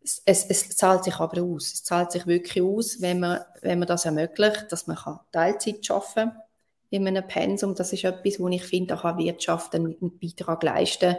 Es, 0.05 0.21
es, 0.27 0.45
es, 0.51 0.69
zahlt 0.77 1.05
sich 1.05 1.15
aber 1.15 1.43
aus. 1.43 1.73
Es 1.73 1.85
zahlt 1.85 2.13
sich 2.13 2.27
wirklich 2.27 2.63
aus, 2.63 3.01
wenn 3.01 3.21
man, 3.21 3.41
wenn 3.63 3.79
man 3.79 3.89
das 3.89 4.05
ermöglicht, 4.05 4.67
dass 4.71 4.87
man 4.87 4.99
kann 4.99 5.21
Teilzeit 5.33 5.91
arbeiten 5.91 6.15
kann 6.15 6.43
in 6.91 7.07
einem 7.07 7.27
Pensum. 7.27 7.75
Das 7.75 7.93
ist 7.93 8.05
etwas, 8.05 8.41
wo 8.41 8.49
ich 8.49 8.65
finde, 8.65 8.95
da 8.95 9.01
kann 9.01 9.19
Wirtschaft 9.19 9.75
einen, 9.75 9.97
Beitrag 10.21 10.63
leisten. 10.63 11.17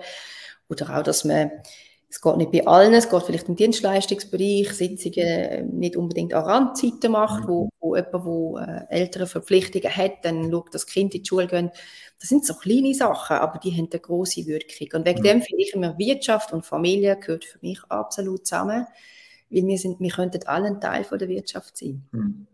Oder 0.69 0.97
auch, 0.97 1.03
dass 1.03 1.25
man 1.25 1.51
es 2.11 2.21
geht 2.21 2.37
nicht 2.37 2.51
bei 2.51 2.65
allen, 2.65 2.93
es 2.95 3.07
geht 3.07 3.21
vielleicht 3.21 3.49
im 3.49 3.55
Dienstleistungsbereich, 3.55 4.73
Sitzungen 4.73 5.77
nicht 5.77 5.95
unbedingt 5.95 6.33
an 6.33 6.43
Randzeiten 6.43 7.11
macht, 7.11 7.47
wo, 7.47 7.69
wo 7.79 7.95
jemand, 7.95 8.25
wo 8.25 8.57
äh, 8.57 8.81
ältere 8.89 9.27
Verpflichtungen 9.27 9.95
hat, 9.95 10.25
dann 10.25 10.49
schaut, 10.49 10.73
dass 10.73 10.87
Kind 10.87 11.13
in 11.13 11.21
die 11.21 11.27
Schule 11.27 11.45
gehen. 11.45 11.69
Das 12.19 12.29
sind 12.29 12.45
so 12.45 12.55
kleine 12.55 12.95
Sachen, 12.95 13.37
aber 13.37 13.59
die 13.59 13.71
haben 13.71 13.89
eine 13.91 13.99
große 13.99 14.47
Wirkung. 14.47 14.87
Und 14.93 15.05
wegen 15.05 15.19
mhm. 15.19 15.23
dem 15.23 15.41
finde 15.43 15.61
ich 15.61 15.73
immer, 15.75 15.97
Wirtschaft 15.99 16.51
und 16.51 16.65
Familie 16.65 17.15
gehört 17.15 17.45
für 17.45 17.59
mich 17.61 17.79
absolut 17.89 18.47
zusammen, 18.47 18.87
weil 19.51 19.67
wir, 19.67 19.77
sind, 19.77 19.99
wir 19.99 20.09
könnten 20.09 20.47
alle 20.47 20.67
ein 20.67 20.81
Teil 20.81 21.03
von 21.03 21.19
der 21.19 21.29
Wirtschaft 21.29 21.77
sein. 21.77 22.07
Mhm. 22.11 22.47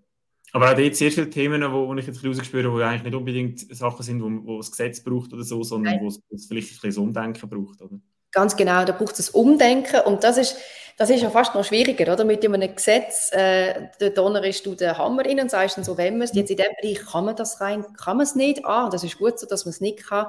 Aber 0.56 0.72
auch 0.72 0.78
jetzt 0.78 1.00
sehr 1.00 1.12
viele 1.12 1.30
Themen, 1.30 1.62
wo, 1.74 1.86
wo 1.86 1.94
ich 1.96 2.08
jetzt 2.08 2.24
rausgespürt 2.24 2.66
habe, 2.66 2.78
die 2.78 2.84
eigentlich 2.86 3.04
nicht 3.04 3.16
unbedingt 3.16 3.76
Sachen 3.76 4.04
sind, 4.04 4.24
wo, 4.24 4.30
wo 4.48 4.58
das 4.60 4.72
Gesetz 4.72 5.04
braucht 5.04 5.34
oder 5.34 5.44
so, 5.44 5.62
sondern 5.64 6.00
wo 6.00 6.08
es, 6.08 6.22
wo 6.30 6.36
es 6.38 6.46
vielleicht 6.46 6.72
ein 6.72 6.80
bisschen 6.82 7.04
Umdenken 7.04 7.50
braucht, 7.50 7.82
oder? 7.82 8.00
Ganz 8.32 8.56
genau, 8.56 8.86
da 8.86 8.94
braucht 8.94 9.20
es 9.20 9.30
Umdenken 9.32 10.00
und 10.06 10.24
das 10.24 10.38
ist, 10.38 10.56
das 10.96 11.10
ist 11.10 11.22
ja 11.22 11.30
fast 11.30 11.56
noch 11.56 11.66
schwieriger, 11.66 12.14
oder? 12.14 12.24
Mit 12.24 12.46
einem 12.46 12.74
Gesetz, 12.74 13.32
äh, 13.34 13.90
da 14.00 14.08
donnerst 14.08 14.66
du 14.66 14.76
den 14.76 14.98
Hammer 14.98 15.26
rein 15.26 15.42
und 15.42 15.52
sagst 15.52 15.76
dann 15.76 15.84
so, 15.84 15.98
wenn 15.98 16.18
man 16.18 16.22
es, 16.30 16.34
jetzt 16.34 16.52
in 16.52 16.56
dem 16.56 16.72
Bereich 16.82 17.06
kann 17.06 17.26
man 17.26 17.36
das 17.36 17.60
rein, 17.60 17.84
kann 18.02 18.16
man 18.16 18.24
es 18.24 18.36
nicht, 18.36 18.64
ah, 18.64 18.88
das 18.90 19.04
ist 19.04 19.18
gut 19.18 19.38
so, 19.38 19.48
dass 19.48 19.66
man 19.66 19.72
es 19.72 19.82
nicht 19.82 20.06
kann, 20.06 20.28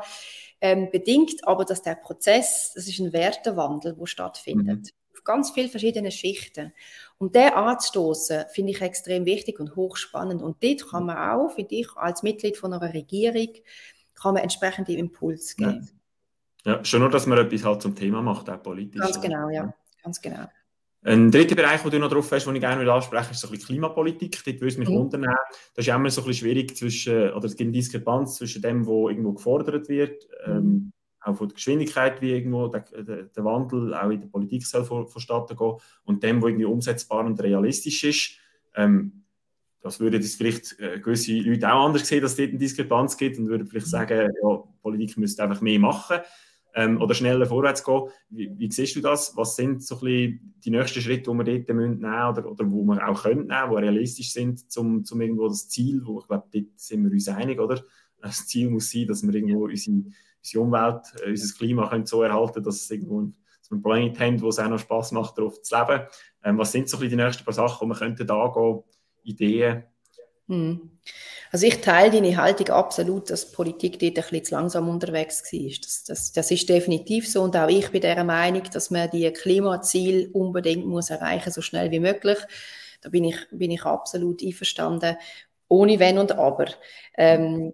ähm, 0.60 0.88
bedingt 0.90 1.46
aber, 1.46 1.64
dass 1.64 1.82
der 1.82 1.94
Prozess, 1.94 2.72
das 2.74 2.88
ist 2.88 2.98
ein 2.98 3.12
Wertewandel, 3.12 3.94
der 3.94 4.06
stattfindet, 4.06 4.66
mhm. 4.66 5.16
auf 5.16 5.22
ganz 5.22 5.52
vielen 5.52 5.70
verschiedenen 5.70 6.10
Schichten. 6.10 6.72
Und 7.18 7.34
den 7.34 7.48
anzustoßen, 7.48 8.44
finde 8.52 8.72
ich 8.72 8.82
extrem 8.82 9.24
wichtig 9.24 9.58
und 9.58 9.74
hochspannend. 9.74 10.42
Und 10.42 10.62
dort 10.62 10.90
kann 10.90 11.06
man 11.06 11.16
auch, 11.16 11.50
finde 11.54 11.74
ich, 11.74 11.88
als 11.96 12.22
Mitglied 12.22 12.56
von 12.56 12.72
einer 12.72 12.92
Regierung, 12.92 13.48
kann 14.14 14.34
man 14.34 14.42
entsprechende 14.42 14.92
Impuls 14.92 15.56
geben. 15.56 15.82
Ja. 15.82 15.96
Ja, 16.66 16.84
schon 16.84 17.00
nur, 17.00 17.10
dass 17.10 17.26
man 17.26 17.38
etwas 17.38 17.64
halt 17.64 17.80
zum 17.80 17.94
Thema 17.94 18.20
macht, 18.22 18.50
auch 18.50 18.60
politisch. 18.60 19.00
Ganz 19.00 19.20
genau, 19.20 19.48
ja. 19.50 19.72
Ganz 20.02 20.20
genau. 20.20 20.46
Ein 21.02 21.30
dritter 21.30 21.54
Bereich, 21.54 21.84
wo 21.84 21.90
du 21.90 22.00
noch 22.00 22.10
drauf 22.10 22.28
hast, 22.32 22.44
den 22.44 22.56
ich 22.56 22.60
gerne 22.60 22.90
ansprechen 22.92 23.26
will, 23.26 23.32
ist 23.32 23.40
so 23.40 23.46
ein 23.46 23.52
bisschen 23.52 23.68
Klimapolitik. 23.68 24.42
Dort 24.44 24.56
würde 24.56 24.66
es 24.66 24.76
mich 24.76 24.88
mhm. 24.88 24.94
wundern. 24.94 25.22
Das 25.74 25.86
ist 25.86 25.94
immer 25.94 26.10
so 26.10 26.22
ein 26.22 26.26
bisschen 26.26 26.46
schwierig 26.46 26.76
zwischen, 26.76 27.30
oder 27.30 27.44
es 27.44 27.54
gibt 27.54 27.68
eine 27.68 27.72
Diskrepanz 27.72 28.34
zwischen 28.34 28.62
dem, 28.62 28.84
was 28.84 29.10
irgendwo 29.10 29.32
gefordert 29.34 29.88
wird, 29.88 30.26
mhm. 30.44 30.52
ähm, 30.52 30.92
auch 31.26 31.36
von 31.36 31.48
der 31.48 31.54
Geschwindigkeit, 31.54 32.20
wie 32.22 32.32
irgendwo 32.32 32.68
der, 32.68 32.80
der, 32.80 33.24
der, 33.24 33.44
Wandel 33.44 33.94
auch 33.94 34.10
in 34.10 34.20
der 34.20 34.28
Politik 34.28 34.64
soll 34.64 34.84
vor, 34.84 35.06
vonstatten 35.08 35.56
gehen, 35.56 35.74
und 36.04 36.22
dem, 36.22 36.40
was 36.40 36.48
irgendwie 36.48 36.64
umsetzbar 36.66 37.24
und 37.24 37.40
realistisch 37.42 38.04
ist. 38.04 38.38
Ähm, 38.74 39.24
das 39.82 40.00
würde 40.00 40.18
das 40.18 40.34
vielleicht 40.34 40.78
äh, 40.80 41.00
gewisse 41.00 41.32
Leute 41.32 41.72
auch 41.72 41.86
anders 41.86 42.06
sehen, 42.06 42.22
dass 42.22 42.32
es 42.32 42.36
dort 42.36 42.50
eine 42.50 42.58
Diskrepanz 42.58 43.16
gibt 43.16 43.38
und 43.38 43.48
würde 43.48 43.66
vielleicht 43.66 43.86
mhm. 43.86 43.90
sagen, 43.90 44.30
ja, 44.42 44.62
Politik 44.82 45.16
müsste 45.16 45.42
einfach 45.42 45.60
mehr 45.60 45.78
machen 45.78 46.18
ähm, 46.74 47.00
oder 47.00 47.14
schneller 47.14 47.46
vorwärts 47.46 47.84
gehen. 47.84 48.02
Wie, 48.28 48.50
wie, 48.56 48.70
siehst 48.70 48.94
du 48.96 49.00
das? 49.00 49.36
Was 49.36 49.56
sind 49.56 49.82
so 49.82 49.96
ein 49.96 50.00
bisschen 50.00 50.54
die 50.64 50.70
nächsten 50.70 51.00
Schritte, 51.00 51.30
die 51.30 51.36
wir 51.36 51.44
dort 51.44 51.68
nehmen 51.68 51.98
oder, 51.98 52.50
oder 52.50 52.70
wo 52.70 52.84
wir 52.84 53.08
auch 53.08 53.22
können 53.22 53.46
nehmen, 53.46 53.70
die 53.70 53.76
realistisch 53.76 54.32
sind, 54.32 54.70
zum, 54.70 55.04
zum 55.04 55.20
irgendwo 55.20 55.48
das 55.48 55.68
Ziel, 55.68 56.02
wo 56.04 56.20
ich 56.20 56.26
glaube, 56.26 56.46
dort 56.52 56.66
sind 56.76 57.04
wir 57.04 57.10
uns 57.10 57.28
einig, 57.28 57.60
oder? 57.60 57.82
Das 58.20 58.46
Ziel 58.46 58.70
muss 58.70 58.90
sein, 58.90 59.06
dass 59.06 59.22
wir 59.26 59.34
irgendwo 59.34 59.64
unsere, 59.64 60.02
unsere 60.54 60.62
Umwelt, 60.62 61.02
äh, 61.24 61.30
unser 61.30 61.54
Klima 61.56 61.88
können 61.88 62.06
so 62.06 62.22
erhalten, 62.22 62.62
dass 62.62 62.76
es 62.76 62.90
irgendwo 62.90 63.32
dass 63.68 63.70
wir 63.70 63.74
einen 63.74 63.82
Planet 63.82 64.20
haben, 64.20 64.42
wo 64.42 64.48
es 64.48 64.58
auch 64.58 64.68
noch 64.68 64.78
Spaß 64.78 65.12
macht, 65.12 65.38
darauf 65.38 65.60
zu 65.62 65.76
leben. 65.76 66.06
Ähm, 66.44 66.58
was 66.58 66.72
sind 66.72 66.88
so 66.88 66.98
ein 66.98 67.08
die 67.08 67.16
nächsten 67.16 67.44
paar 67.44 67.54
Sachen, 67.54 67.88
die 67.88 67.94
wir 67.94 67.98
könnten 67.98 68.26
da 68.26 68.52
gehen, 68.54 68.82
Ideen? 69.24 69.84
Hm. 70.48 70.90
Also 71.50 71.66
ich 71.66 71.80
teile 71.80 72.10
deine 72.10 72.36
Haltung 72.36 72.68
absolut, 72.68 73.30
dass 73.30 73.50
Politik 73.50 73.98
dort 73.98 74.18
ein 74.18 74.22
bisschen 74.22 74.44
zu 74.44 74.54
langsam 74.54 74.88
unterwegs 74.88 75.42
war. 75.52 75.70
Das, 75.82 76.04
das, 76.04 76.32
das 76.32 76.50
ist 76.50 76.68
definitiv 76.68 77.28
so 77.28 77.42
und 77.42 77.56
auch 77.56 77.68
ich 77.68 77.90
bin 77.90 78.00
der 78.00 78.22
Meinung, 78.22 78.62
dass 78.72 78.90
man 78.90 79.10
die 79.10 79.32
Klimaziele 79.32 80.28
unbedingt 80.32 80.86
muss 80.86 81.10
erreichen, 81.10 81.52
so 81.52 81.62
schnell 81.62 81.90
wie 81.90 82.00
möglich. 82.00 82.38
Da 83.00 83.08
bin 83.08 83.24
ich, 83.24 83.36
bin 83.50 83.70
ich 83.70 83.84
absolut 83.84 84.42
einverstanden, 84.42 85.16
ohne 85.68 85.98
Wenn 85.98 86.18
und 86.18 86.32
Aber. 86.32 86.66
Ähm, 87.16 87.72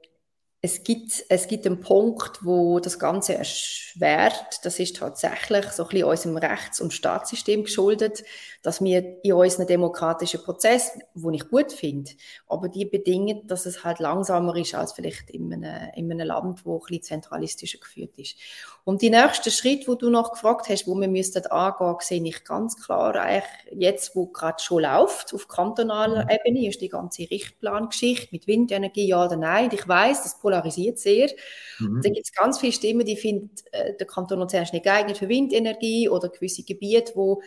es 0.65 0.85
gibt, 0.85 1.25
es 1.29 1.49
gibt 1.49 1.67
einen 1.67 1.81
Punkt, 1.81 2.45
wo 2.45 2.79
das 2.79 3.01
Ganze 3.01 3.35
erschwert. 3.35 4.61
Das 4.63 4.79
ist 4.79 4.97
tatsächlich 4.97 5.67
so 5.71 5.83
ein 5.83 5.89
bisschen 5.89 6.05
unserem 6.09 6.37
Rechts- 6.37 6.81
und 6.81 6.93
Staatssystem 6.93 7.65
geschuldet, 7.65 8.23
dass 8.63 8.83
wir 8.83 9.25
in 9.25 9.33
unseren 9.33 9.67
demokratischen 9.67 10.43
Prozess, 10.43 10.93
wo 11.15 11.31
ich 11.31 11.49
gut 11.49 11.73
finde, 11.73 12.13
aber 12.47 12.69
die 12.69 12.85
bedingen, 12.85 13.47
dass 13.47 13.67
es 13.67 13.85
halt 13.85 13.99
langsamer 13.99 14.55
ist 14.57 14.75
als 14.75 14.93
vielleicht 14.93 15.31
in 15.31 15.53
einem, 15.53 15.91
in 15.97 16.11
einem 16.11 16.29
Land, 16.29 16.65
wo 16.65 16.77
ein 16.77 16.81
bisschen 16.81 17.03
zentralistischer 17.03 17.79
geführt 17.79 18.17
ist. 18.17 18.37
Und 18.85 19.03
die 19.03 19.11
nächsten 19.11 19.51
Schritte, 19.51 19.89
wo 19.89 19.95
du 19.97 20.11
noch 20.11 20.33
gefragt 20.33 20.69
hast, 20.69 20.87
wo 20.87 20.95
wir 20.95 21.09
müssten 21.09 21.45
angehen, 21.47 21.97
sehe 22.01 22.25
ich 22.25 22.45
ganz 22.45 22.77
klar 22.81 23.17
eigentlich 23.17 23.45
jetzt, 23.73 24.15
wo 24.15 24.27
gerade 24.27 24.63
schon 24.63 24.83
läuft, 24.83 25.35
auf 25.35 25.49
kantonaler 25.49 26.25
mhm. 26.25 26.31
Ebene, 26.31 26.69
ist 26.69 26.81
die 26.81 26.89
ganze 26.89 27.23
Richtplangeschichte 27.31 28.29
mit 28.31 28.47
Windenergie, 28.47 29.09
ja 29.09 29.25
oder 29.25 29.37
nein. 29.37 29.71
Ich 29.73 29.87
weiß, 29.87 30.23
das 30.23 30.39
polarisiert 30.39 30.99
sehr. 30.99 31.31
Mhm. 31.81 32.01
Da 32.03 32.11
gibt 32.11 32.27
es 32.27 32.33
ganz 32.33 32.59
viele 32.59 32.73
Stimmen, 32.73 33.05
die 33.05 33.17
finden, 33.17 33.51
äh, 33.73 33.95
der 33.97 34.07
Kanton 34.07 34.39
Luzern 34.39 34.63
ist 34.63 34.73
nicht 34.73 34.85
geeignet 34.85 35.19
für 35.19 35.29
Windenergie 35.29 36.09
oder 36.09 36.29
gewisse 36.29 36.63
Gebiete, 36.63 37.13
wo 37.17 37.43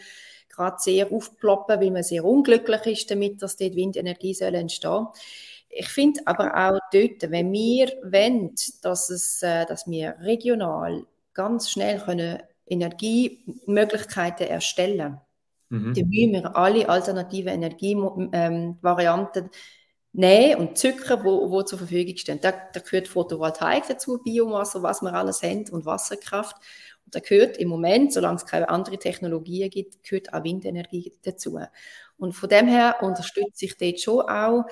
gerade 0.55 0.77
sehr 0.79 1.11
aufploppen, 1.11 1.79
weil 1.79 1.91
man 1.91 2.03
sehr 2.03 2.23
unglücklich 2.25 2.85
ist 2.85 3.11
damit, 3.11 3.41
dass 3.41 3.57
dort 3.57 3.75
Windenergie 3.75 4.33
soll 4.33 4.55
entstehen 4.55 5.07
ich 5.77 5.89
finde 5.89 6.21
aber 6.25 6.55
auch 6.55 6.79
dort, 6.93 7.29
wenn 7.31 7.51
wir 7.51 7.87
wollen, 8.03 8.55
dass, 8.81 9.09
es, 9.09 9.43
äh, 9.43 9.65
dass 9.65 9.85
wir 9.87 10.15
regional 10.21 11.05
ganz 11.33 11.69
schnell 11.69 11.99
können 11.99 12.41
Energiemöglichkeiten 12.65 14.47
erstellen 14.47 15.19
mhm. 15.69 15.93
dann 15.93 16.07
müssen 16.07 16.31
wir 16.31 16.55
alle 16.55 16.87
alternativen 16.87 17.51
Energievarianten 17.51 19.43
ähm, 19.43 19.49
nehmen 20.13 20.55
und 20.61 20.77
zücken, 20.77 21.23
wo, 21.25 21.51
wo 21.51 21.61
zur 21.63 21.79
Verfügung 21.79 22.15
stehen. 22.15 22.39
Da, 22.41 22.51
da 22.51 22.79
gehört 22.79 23.09
Photovoltaik 23.09 23.83
dazu, 23.87 24.19
Biomasse, 24.23 24.81
was 24.81 25.01
wir 25.01 25.13
alles 25.13 25.43
haben 25.43 25.67
und 25.71 25.85
Wasserkraft. 25.85 26.55
Da 27.07 27.19
gehört 27.19 27.57
im 27.57 27.69
Moment, 27.69 28.11
solange 28.13 28.37
es 28.37 28.45
keine 28.45 28.69
andere 28.69 28.97
Technologien 28.97 29.69
gibt, 29.69 30.03
gehört 30.03 30.33
auch 30.33 30.43
Windenergie 30.43 31.13
dazu. 31.23 31.59
Und 32.17 32.33
von 32.33 32.49
dem 32.49 32.67
her 32.67 32.97
unterstütze 33.01 33.65
ich 33.65 33.77
dort 33.77 33.99
schon 33.99 34.21
auch 34.21 34.65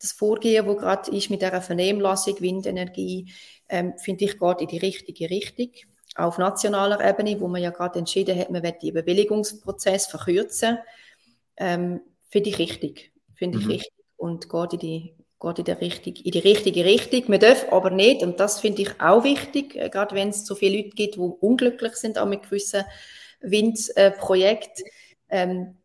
das 0.00 0.12
Vorgehen, 0.12 0.66
wo 0.66 0.74
gerade 0.74 1.10
ist 1.16 1.30
mit 1.30 1.42
der 1.42 1.62
Vernehmlassung 1.62 2.40
Windenergie, 2.40 3.32
ähm, 3.68 3.94
finde 3.98 4.24
ich, 4.24 4.38
geht 4.38 4.60
in 4.60 4.66
die 4.66 4.78
richtige 4.78 5.30
Richtung. 5.30 5.70
Auf 6.16 6.38
nationaler 6.38 7.00
Ebene, 7.08 7.40
wo 7.40 7.48
man 7.48 7.62
ja 7.62 7.70
gerade 7.70 8.00
entschieden 8.00 8.38
hat, 8.38 8.50
man 8.50 8.62
wird 8.62 8.82
den 8.82 8.94
Bewilligungsprozess 8.94 10.06
verkürzen, 10.06 10.78
ähm, 11.56 12.00
finde 12.28 12.50
ich 12.50 12.58
richtig. 12.58 13.12
Finde 13.34 13.58
ich 13.58 13.64
mhm. 13.64 13.70
richtig 13.70 14.04
und 14.16 14.48
geht 14.48 14.72
in 14.74 14.78
die 14.78 15.14
geht 15.42 15.58
in, 15.58 15.64
der 15.64 15.80
richtig, 15.80 16.24
in 16.24 16.32
die 16.32 16.38
richtige 16.38 16.84
Richtung. 16.84 17.24
Man 17.28 17.40
darf 17.40 17.70
aber 17.72 17.90
nicht, 17.90 18.22
und 18.22 18.38
das 18.40 18.60
finde 18.60 18.82
ich 18.82 19.00
auch 19.00 19.24
wichtig, 19.24 19.76
äh, 19.76 19.88
gerade 19.88 20.14
wenn 20.14 20.28
es 20.30 20.46
so 20.46 20.54
viele 20.54 20.78
Leute 20.78 20.90
gibt, 20.90 21.16
die 21.16 21.20
unglücklich 21.20 21.94
sind 21.94 22.18
auch 22.18 22.26
mit 22.26 22.44
gewissen 22.44 22.84
Windprojekten, 23.40 24.86
äh, 25.28 25.42
ähm, 25.42 25.76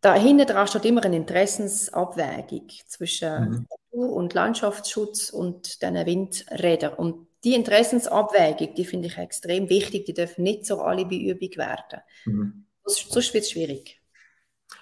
dahinter 0.00 0.44
dran 0.44 0.66
steht 0.66 0.84
immer 0.84 1.04
eine 1.04 1.16
Interessensabwägung 1.16 2.68
zwischen 2.86 3.50
mhm. 3.50 3.66
Natur- 3.70 4.12
und 4.12 4.34
Landschaftsschutz 4.34 5.30
und 5.30 5.80
den 5.82 5.94
Windrädern. 5.94 6.94
Und 6.94 7.28
die 7.44 7.54
Interessensabwägung, 7.54 8.74
die 8.74 8.84
finde 8.84 9.08
ich 9.08 9.18
extrem 9.18 9.68
wichtig, 9.68 10.04
die 10.04 10.14
dürfen 10.14 10.42
nicht 10.42 10.66
so 10.66 10.80
alle 10.80 11.06
Beübung 11.06 11.56
werden. 11.56 12.00
Mhm. 12.26 12.66
Sonst 12.84 13.32
wird 13.32 13.44
es 13.44 13.50
schwierig. 13.50 14.01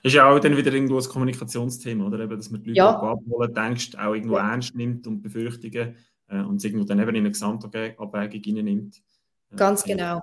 Ist 0.03 0.15
ja 0.15 0.31
auch 0.31 0.39
dann 0.39 0.57
wieder 0.57 0.73
irgendwo 0.73 0.99
ein 0.99 1.05
Kommunikationsthema, 1.05 2.07
oder? 2.07 2.21
Eben, 2.21 2.37
dass 2.37 2.51
man 2.51 2.63
die 2.63 2.71
Leute 2.71 2.79
ja. 2.79 2.91
abholen, 2.91 3.55
denkst, 3.55 3.97
auch 3.97 4.15
irgendwo 4.15 4.37
ja. 4.37 4.51
ernst 4.51 4.75
nimmt 4.75 5.07
und 5.07 5.21
Befürchtungen 5.21 5.97
äh, 6.29 6.41
und 6.41 6.57
es 6.57 6.65
irgendwo 6.65 6.85
dann 6.85 7.01
eben 7.01 7.11
in 7.11 7.17
eine 7.17 7.31
Gesamtabwägung 7.31 8.11
reinnimmt. 8.11 9.03
Äh, 9.51 9.57
Ganz 9.57 9.85
genau. 9.85 10.21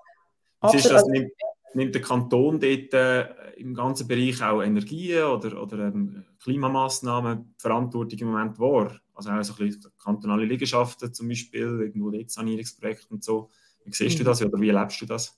Absolut. 0.59 0.85
Ist 0.85 0.91
das, 0.91 1.05
nimmt, 1.07 1.31
nimmt, 1.73 1.95
der 1.95 2.01
Kanton 2.01 2.59
dort 2.59 2.93
äh, 2.93 3.53
im 3.57 3.73
ganzen 3.75 4.07
Bereich 4.07 4.41
auch 4.41 4.61
Energien 4.61 5.23
oder, 5.23 5.61
oder 5.61 5.87
ähm, 5.87 6.23
Klimamaßnahmen 6.41 7.53
Verantwortung 7.57 8.19
im 8.19 8.27
Moment 8.31 8.59
wahr? 8.59 8.99
Also 9.13 9.31
auch 9.31 9.43
so 9.43 9.53
ein 9.53 9.67
bisschen 9.67 9.91
kantonale 9.97 10.45
Liegenschaften 10.45 11.13
zum 11.13 11.27
Beispiel, 11.27 11.81
irgendwo 11.81 12.09
dort 12.09 12.31
Sanierungsprojekte 12.31 13.07
und 13.09 13.23
so. 13.23 13.49
Wie 13.85 13.93
siehst 13.93 14.15
mhm. 14.15 14.19
du 14.19 14.23
das 14.25 14.43
oder 14.43 14.59
wie 14.59 14.69
erlebst 14.69 15.01
du 15.01 15.05
das? 15.05 15.37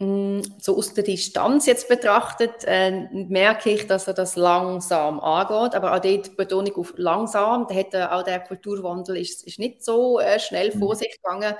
Mm, 0.00 0.42
so 0.58 0.76
aus 0.76 0.94
der 0.94 1.02
Distanz 1.02 1.66
jetzt 1.66 1.88
betrachtet, 1.88 2.64
äh, 2.66 3.08
merke 3.10 3.70
ich, 3.70 3.88
dass 3.88 4.06
er 4.06 4.14
das 4.14 4.36
langsam 4.36 5.18
angeht. 5.18 5.74
Aber 5.74 5.94
auch 5.94 5.98
dort 5.98 6.36
Betonung 6.36 6.76
auf 6.76 6.94
langsam. 6.96 7.66
Da 7.68 7.74
hat 7.74 7.94
auch 7.96 8.22
der 8.22 8.40
Kulturwandel 8.40 9.16
ist, 9.16 9.44
ist 9.44 9.58
nicht 9.58 9.84
so 9.84 10.20
äh, 10.20 10.38
schnell 10.38 10.70
vor 10.70 10.94
mhm. 10.94 10.98
sich 10.98 11.20
gegangen, 11.20 11.54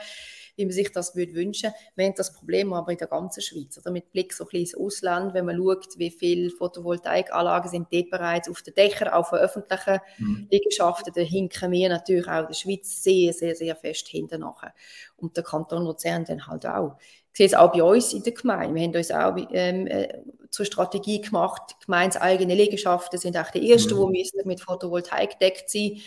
wie 0.54 0.64
man 0.66 0.72
sich 0.72 0.92
das 0.92 1.16
würde 1.16 1.34
wünschen. 1.34 1.72
Wir 1.96 2.06
haben 2.06 2.14
das 2.16 2.32
Problem 2.32 2.72
aber 2.72 2.92
in 2.92 2.98
der 2.98 3.08
ganzen 3.08 3.42
Schweiz. 3.42 3.76
Oder 3.76 3.90
mit 3.90 4.12
Blick 4.12 4.32
so 4.32 4.44
ein 4.44 4.50
bisschen 4.50 4.60
ins 4.60 4.76
Ausland, 4.76 5.34
wenn 5.34 5.44
man 5.44 5.56
schaut, 5.56 5.98
wie 5.98 6.10
viele 6.10 6.50
Photovoltaikanlagen 6.50 7.70
sind 7.70 7.88
dort 7.92 8.10
bereits 8.10 8.48
auf 8.48 8.62
den 8.62 8.74
Dächern, 8.74 9.08
auch 9.08 9.28
von 9.28 9.40
öffentlichen 9.40 9.98
mhm. 10.18 10.46
Liegenschaften, 10.48 11.12
da 11.12 11.22
hinken 11.22 11.72
wir 11.72 11.88
natürlich 11.88 12.28
auch 12.28 12.42
in 12.42 12.46
der 12.46 12.54
Schweiz 12.54 13.02
sehr, 13.02 13.32
sehr, 13.32 13.56
sehr 13.56 13.74
fest 13.74 14.06
hinten 14.06 14.42
nachher. 14.42 14.74
Und 15.16 15.36
der 15.36 15.42
Kanton 15.42 15.82
Luzern 15.82 16.24
dann 16.24 16.46
halt 16.46 16.66
auch 16.66 16.98
sehe 17.38 17.46
es 17.46 17.54
auch 17.54 17.72
bei 17.72 17.82
uns 17.82 18.12
in 18.12 18.24
der 18.24 18.32
Gemeinde. 18.32 18.74
Wir 18.74 18.82
haben 18.82 18.94
uns 18.96 19.10
auch 19.12 19.36
ähm, 19.52 19.86
äh, 19.86 20.08
zur 20.50 20.66
Strategie 20.66 21.20
gemacht, 21.20 21.76
gemeinseigene 21.84 22.54
Liegenschaften 22.54 23.16
sind 23.18 23.36
auch 23.36 23.50
die 23.52 23.70
ersten, 23.70 23.94
mhm. 23.94 24.12
die 24.12 24.30
mit 24.44 24.60
Photovoltaik 24.60 25.38
gedeckt 25.38 25.70
sein 25.70 26.00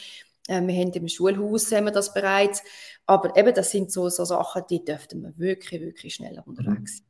äh, 0.49 0.61
Wir 0.61 0.75
haben 0.75 0.91
im 0.91 1.07
Schulhaus 1.07 1.71
haben 1.71 1.85
wir 1.85 1.91
das 1.91 2.13
bereits. 2.13 2.63
Aber 3.05 3.37
eben, 3.37 3.53
das 3.53 3.71
sind 3.71 3.93
so, 3.93 4.09
so 4.09 4.25
Sachen, 4.25 4.63
die 4.69 4.83
dürften 4.83 5.21
wir 5.21 5.33
wirklich, 5.37 5.79
wirklich 5.79 6.15
schneller 6.15 6.45
unterwegs 6.45 6.97
sein. 6.97 7.07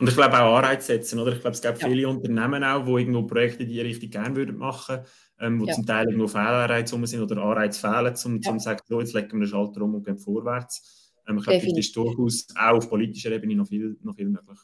Und 0.00 0.08
ich 0.08 0.16
glaube 0.16 0.38
auch 0.38 0.58
Anreize 0.58 0.86
setzen, 0.86 1.18
oder? 1.18 1.32
Ich 1.32 1.40
glaube, 1.40 1.54
es 1.54 1.62
gibt 1.62 1.80
ja. 1.80 1.88
viele 1.88 2.08
Unternehmen 2.08 2.64
auch, 2.64 2.84
die 2.84 2.90
irgendwo 2.90 3.22
Projekte 3.22 3.64
die 3.64 3.80
Richtung 3.80 4.10
gerne 4.10 4.36
würden 4.36 4.58
machen, 4.58 5.00
ähm, 5.40 5.60
wo 5.60 5.64
ja. 5.64 5.74
zum 5.74 5.86
Teil 5.86 6.06
irgendwo 6.06 6.28
Fehlanreize 6.28 7.06
sind 7.06 7.22
oder 7.22 7.42
Anreize 7.42 7.80
fehlen, 7.80 8.14
um 8.24 8.40
ja. 8.42 8.52
zu 8.52 8.58
sagen, 8.58 8.80
so, 8.86 9.00
jetzt 9.00 9.14
legen 9.14 9.32
wir 9.32 9.46
den 9.46 9.48
Schalter 9.48 9.80
um 9.80 9.94
und 9.94 10.04
gehen 10.04 10.18
vorwärts. 10.18 11.01
Ähm, 11.28 11.38
ich 11.38 11.44
glaube, 11.44 11.66
das 11.66 11.78
ist 11.78 11.96
durchaus 11.96 12.46
auch 12.56 12.76
auf 12.76 12.88
politischer 12.88 13.32
Ebene 13.32 13.56
noch 13.56 13.66
viel, 13.66 13.96
noch 14.02 14.14
viel 14.14 14.28
möglich. 14.28 14.58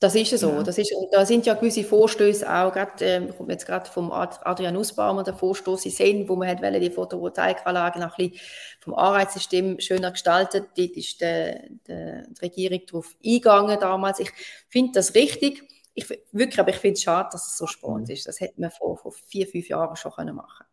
Das 0.00 0.14
ist 0.14 0.30
ja 0.30 0.38
so. 0.38 0.50
Ja. 0.50 0.62
Das 0.62 0.78
ist, 0.78 0.92
und 0.94 1.12
da 1.12 1.26
sind 1.26 1.44
ja 1.44 1.54
gewisse 1.54 1.82
Vorstöße 1.82 2.48
auch, 2.48 2.72
gerade, 2.72 3.04
ähm, 3.04 3.36
kommt 3.36 3.50
jetzt 3.50 3.66
gerade 3.66 3.90
vom 3.90 4.12
Adrian 4.12 4.74
Nussbaumer, 4.74 5.24
der 5.24 5.34
Vorstoß 5.34 5.86
in 5.86 5.90
Sinn, 5.90 6.28
wo 6.28 6.36
man 6.36 6.48
hat 6.48 6.62
die 6.62 6.90
Photovoltaikanlagen 6.90 8.00
noch 8.00 8.16
ein 8.16 8.30
bisschen 8.30 8.46
vom 8.80 8.94
Anreizsystem 8.94 9.80
schöner 9.80 10.12
gestaltet. 10.12 10.68
Dort 10.76 10.90
ist 10.90 11.20
der, 11.20 11.68
der, 11.88 12.28
die 12.28 12.40
Regierung 12.40 12.80
darauf 12.86 13.16
eingegangen 13.24 13.80
damals. 13.80 14.20
Ich 14.20 14.30
finde 14.68 14.92
das 14.92 15.14
richtig. 15.16 15.64
Ich, 15.94 16.08
wirklich, 16.30 16.60
aber 16.60 16.70
ich 16.70 16.76
finde 16.76 16.94
es 16.94 17.02
schade, 17.02 17.30
dass 17.32 17.48
es 17.48 17.58
so 17.58 17.66
spannend 17.66 18.06
mhm. 18.06 18.14
ist. 18.14 18.28
Das 18.28 18.38
hätte 18.38 18.60
man 18.60 18.70
vor, 18.70 18.96
vor 18.98 19.10
vier, 19.10 19.48
fünf 19.48 19.68
Jahren 19.68 19.96
schon 19.96 20.12
können 20.12 20.36
machen 20.36 20.64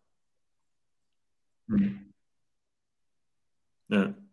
können. 1.67 1.81
Mhm. 1.81 2.13
Ja. 3.87 4.24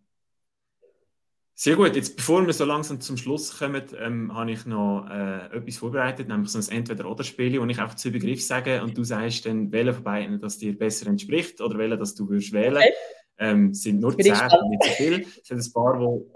Sehr 1.63 1.77
gut, 1.77 1.95
jetzt 1.95 2.17
bevor 2.17 2.45
wir 2.45 2.53
so 2.53 2.65
langsam 2.65 3.01
zum 3.01 3.17
Schluss 3.17 3.57
kommen, 3.57 3.85
ähm, 3.97 4.35
habe 4.35 4.51
ich 4.51 4.67
noch 4.67 5.09
äh, 5.09 5.47
etwas 5.57 5.77
vorbereitet, 5.77 6.27
nämlich 6.27 6.51
so 6.51 6.59
ein 6.59 6.77
Entweder-Oder-Spiel, 6.77 7.61
wo 7.61 7.65
ich 7.67 7.79
einfach 7.79 7.95
zu 7.95 8.11
Begriff 8.11 8.43
sage 8.43 8.83
und 8.83 8.99
du 8.99 9.05
sagst 9.05 9.47
dann, 9.47 9.71
welcher 9.71 9.95
von 9.95 10.03
beiden 10.03 10.41
das 10.41 10.59
dir 10.59 10.77
besser 10.77 11.07
entspricht 11.07 11.61
oder 11.61 11.79
welcher 11.79 11.99
das 11.99 12.17
du 12.17 12.29
würdest 12.29 12.53
wählen. 12.53 12.79
Okay. 12.79 12.93
Ähm, 13.39 13.73
sind 13.75 14.01
nur 14.01 14.19
zehn, 14.19 14.33
nicht 14.33 14.83
so 14.83 14.91
viel. 14.97 15.21
Es 15.41 15.47
sind 15.47 15.61
ein 15.61 15.73
paar, 15.73 16.01
wo, 16.01 16.29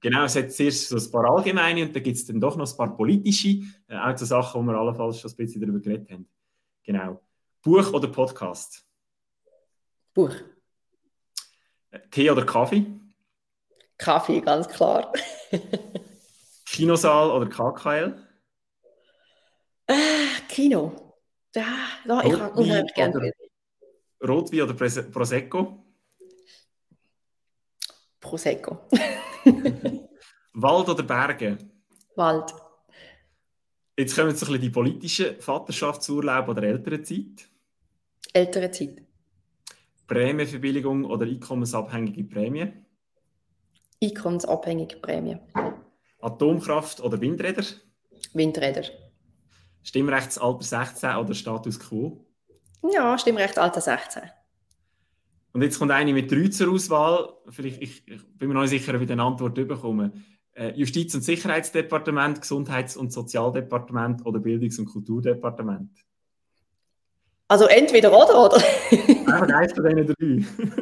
genau, 0.00 0.24
es 0.24 0.34
hat 0.34 0.50
zuerst 0.50 0.88
so 0.88 0.96
ein 0.96 1.10
paar 1.12 1.30
allgemeine 1.30 1.84
und 1.84 1.94
dann 1.94 2.02
gibt 2.02 2.16
es 2.16 2.26
dann 2.26 2.40
doch 2.40 2.56
noch 2.56 2.68
ein 2.68 2.76
paar 2.76 2.96
politische, 2.96 3.60
äh, 3.86 3.96
auch 3.96 4.18
so 4.18 4.24
Sachen, 4.24 4.60
wo 4.60 4.66
wir 4.68 4.76
allenfalls 4.76 5.20
schon 5.20 5.30
ein 5.30 5.36
bisschen 5.36 5.60
darüber 5.60 5.78
geredet 5.78 6.10
haben. 6.10 6.28
Genau. 6.82 7.22
Buch 7.62 7.92
oder 7.92 8.08
Podcast? 8.08 8.84
Buch. 10.12 10.34
Äh, 11.92 12.00
Tee 12.10 12.28
oder 12.28 12.44
Kaffee? 12.44 12.84
Kaffee, 14.02 14.40
ganz 14.40 14.68
klar. 14.68 15.12
Kinosaal 16.66 17.30
oder 17.30 17.48
KKL? 17.48 18.26
Äh, 19.86 19.94
Kino. 20.48 21.14
Ja, 21.54 21.66
ja 22.04 22.24
ich 22.24 22.32
habe 22.32 22.60
unheimlich 22.60 22.94
gerne. 22.94 23.32
Rotwein 24.26 24.62
oder 24.62 24.74
Prosecco? 24.74 25.84
Prosecco. 28.20 28.88
Wald 30.54 30.88
oder 30.88 31.02
Berge? 31.02 31.58
Wald. 32.16 32.54
Jetzt 33.96 34.16
kommen 34.16 34.34
so 34.34 34.46
ein 34.46 34.52
bisschen 34.52 34.60
die 34.62 34.70
politischen 34.70 35.40
Vaterschaftsurlaub 35.40 36.48
oder 36.48 36.62
ältere 36.64 37.02
Zeit. 37.02 37.48
Ältere 38.32 38.70
Zeit. 38.70 39.02
Prämienverbilligung 40.06 41.04
oder 41.04 41.26
einkommensabhängige 41.26 42.24
Prämie? 42.24 42.81
Einkommensabhängige 44.02 44.96
Prämie. 44.96 45.38
Atomkraft 46.20 47.00
oder 47.00 47.20
Windräder? 47.20 47.64
Windräder. 48.34 48.84
Stimmrechtsalter 49.82 50.64
16 50.64 51.16
oder 51.16 51.34
Status 51.34 51.78
quo? 51.78 52.26
Ja, 52.92 53.16
Stimmrechtsalter 53.18 53.80
16. 53.80 54.22
Und 55.52 55.62
jetzt 55.62 55.78
kommt 55.78 55.90
eine 55.90 56.12
mit 56.12 56.30
drei 56.30 56.48
zur 56.48 56.72
Auswahl. 56.72 57.34
Vielleicht, 57.50 57.82
ich, 57.82 58.08
ich 58.08 58.38
bin 58.38 58.48
mir 58.48 58.54
noch 58.54 58.62
nicht 58.62 58.70
sicher, 58.70 58.94
ob 58.94 59.02
ich 59.02 59.10
eine 59.10 59.22
Antwort 59.22 59.54
bekomme. 59.54 60.12
Äh, 60.54 60.72
Justiz- 60.72 61.14
und 61.14 61.22
Sicherheitsdepartement, 61.22 62.40
Gesundheits- 62.40 62.96
und 62.96 63.12
Sozialdepartement 63.12 64.24
oder 64.24 64.38
Bildungs- 64.38 64.78
und 64.78 64.86
Kulturdepartement? 64.86 65.90
Also 67.48 67.66
entweder 67.66 68.10
oder, 68.10 68.46
oder? 68.46 68.56
Einfach 68.56 69.48
eins 69.54 69.72
von 69.74 69.84
diesen 69.84 70.06
drei. 70.06 70.72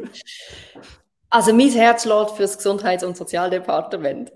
Also 1.31 1.55
mein 1.55 1.71
Herz 1.71 2.03
schlägt 2.03 2.33
für 2.33 2.43
das 2.43 2.59
Gesundheits- 2.59 3.05
und 3.05 3.17
Sozialdepartement. 3.17 4.33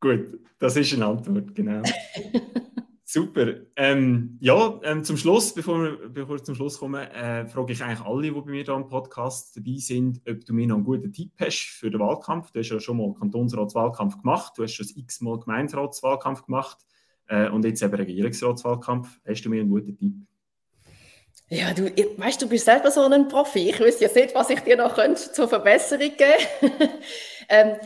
Gut, 0.00 0.40
das 0.58 0.76
ist 0.76 0.92
eine 0.94 1.06
Antwort, 1.06 1.54
genau. 1.54 1.82
Super. 3.04 3.56
Ähm, 3.76 4.38
ja, 4.40 4.80
ähm, 4.84 5.04
zum 5.04 5.18
Schluss, 5.18 5.52
bevor 5.52 5.82
wir, 5.82 6.08
bevor 6.08 6.36
wir 6.36 6.42
zum 6.42 6.54
Schluss 6.54 6.78
kommen, 6.78 7.02
äh, 7.10 7.46
frage 7.46 7.74
ich 7.74 7.84
eigentlich 7.84 8.00
alle, 8.00 8.22
die 8.22 8.30
bei 8.30 8.40
mir 8.50 8.64
hier 8.64 8.74
im 8.74 8.88
Podcast 8.88 9.54
dabei 9.54 9.76
sind, 9.76 10.22
ob 10.26 10.42
du 10.46 10.54
mir 10.54 10.66
noch 10.66 10.76
einen 10.76 10.84
guten 10.84 11.12
Tipp 11.12 11.32
hast 11.38 11.76
für 11.78 11.90
den 11.90 12.00
Wahlkampf. 12.00 12.52
Du 12.52 12.60
hast 12.60 12.70
ja 12.70 12.80
schon 12.80 12.96
mal 12.96 13.12
Kantonsratswahlkampf 13.12 14.22
gemacht, 14.22 14.54
du 14.56 14.62
hast 14.62 14.72
schon 14.72 14.86
x-mal 14.96 15.38
Gemeinderatswahlkampf 15.38 16.46
gemacht 16.46 16.78
äh, 17.26 17.50
und 17.50 17.66
jetzt 17.66 17.82
eben 17.82 17.94
Regierungsratswahlkampf. 17.94 19.20
Hast 19.28 19.42
du 19.42 19.50
mir 19.50 19.60
einen 19.60 19.68
guten 19.68 19.94
Tipp? 19.94 20.14
Ja, 21.54 21.74
du, 21.74 21.84
weißt 21.84 22.40
du, 22.40 22.48
bist 22.48 22.64
selber 22.64 22.90
so 22.90 23.02
ein 23.02 23.28
Profi. 23.28 23.68
Ich 23.68 23.78
wüsste 23.78 24.04
jetzt 24.04 24.16
nicht, 24.16 24.34
was 24.34 24.48
ich 24.48 24.60
dir 24.60 24.74
noch 24.74 24.94
könnte 24.94 25.32
zur 25.32 25.46
Verbesserung 25.48 26.10
geben 26.16 26.80
ähm, 27.50 27.76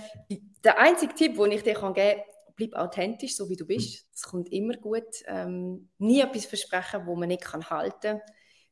Der 0.63 0.79
einzige 0.79 1.13
Tipp, 1.15 1.37
den 1.37 1.51
ich 1.51 1.65
dir 1.65 1.75
kann 1.75 1.93
geben 1.93 2.21
kann, 2.21 2.55
bleib 2.55 2.75
authentisch, 2.75 3.35
so 3.35 3.49
wie 3.51 3.57
du 3.57 3.67
bist. 3.67 4.07
Das 4.13 4.23
kommt 4.23 4.53
immer 4.53 4.75
gut. 4.75 5.03
Ähm, 5.27 5.89
nie 5.99 6.21
etwas 6.21 6.47
versprechen, 6.47 7.07
wo 7.07 7.17
man 7.17 7.27
nicht 7.27 7.43
kann 7.43 7.69
halten 7.69 8.21
kann. 8.21 8.21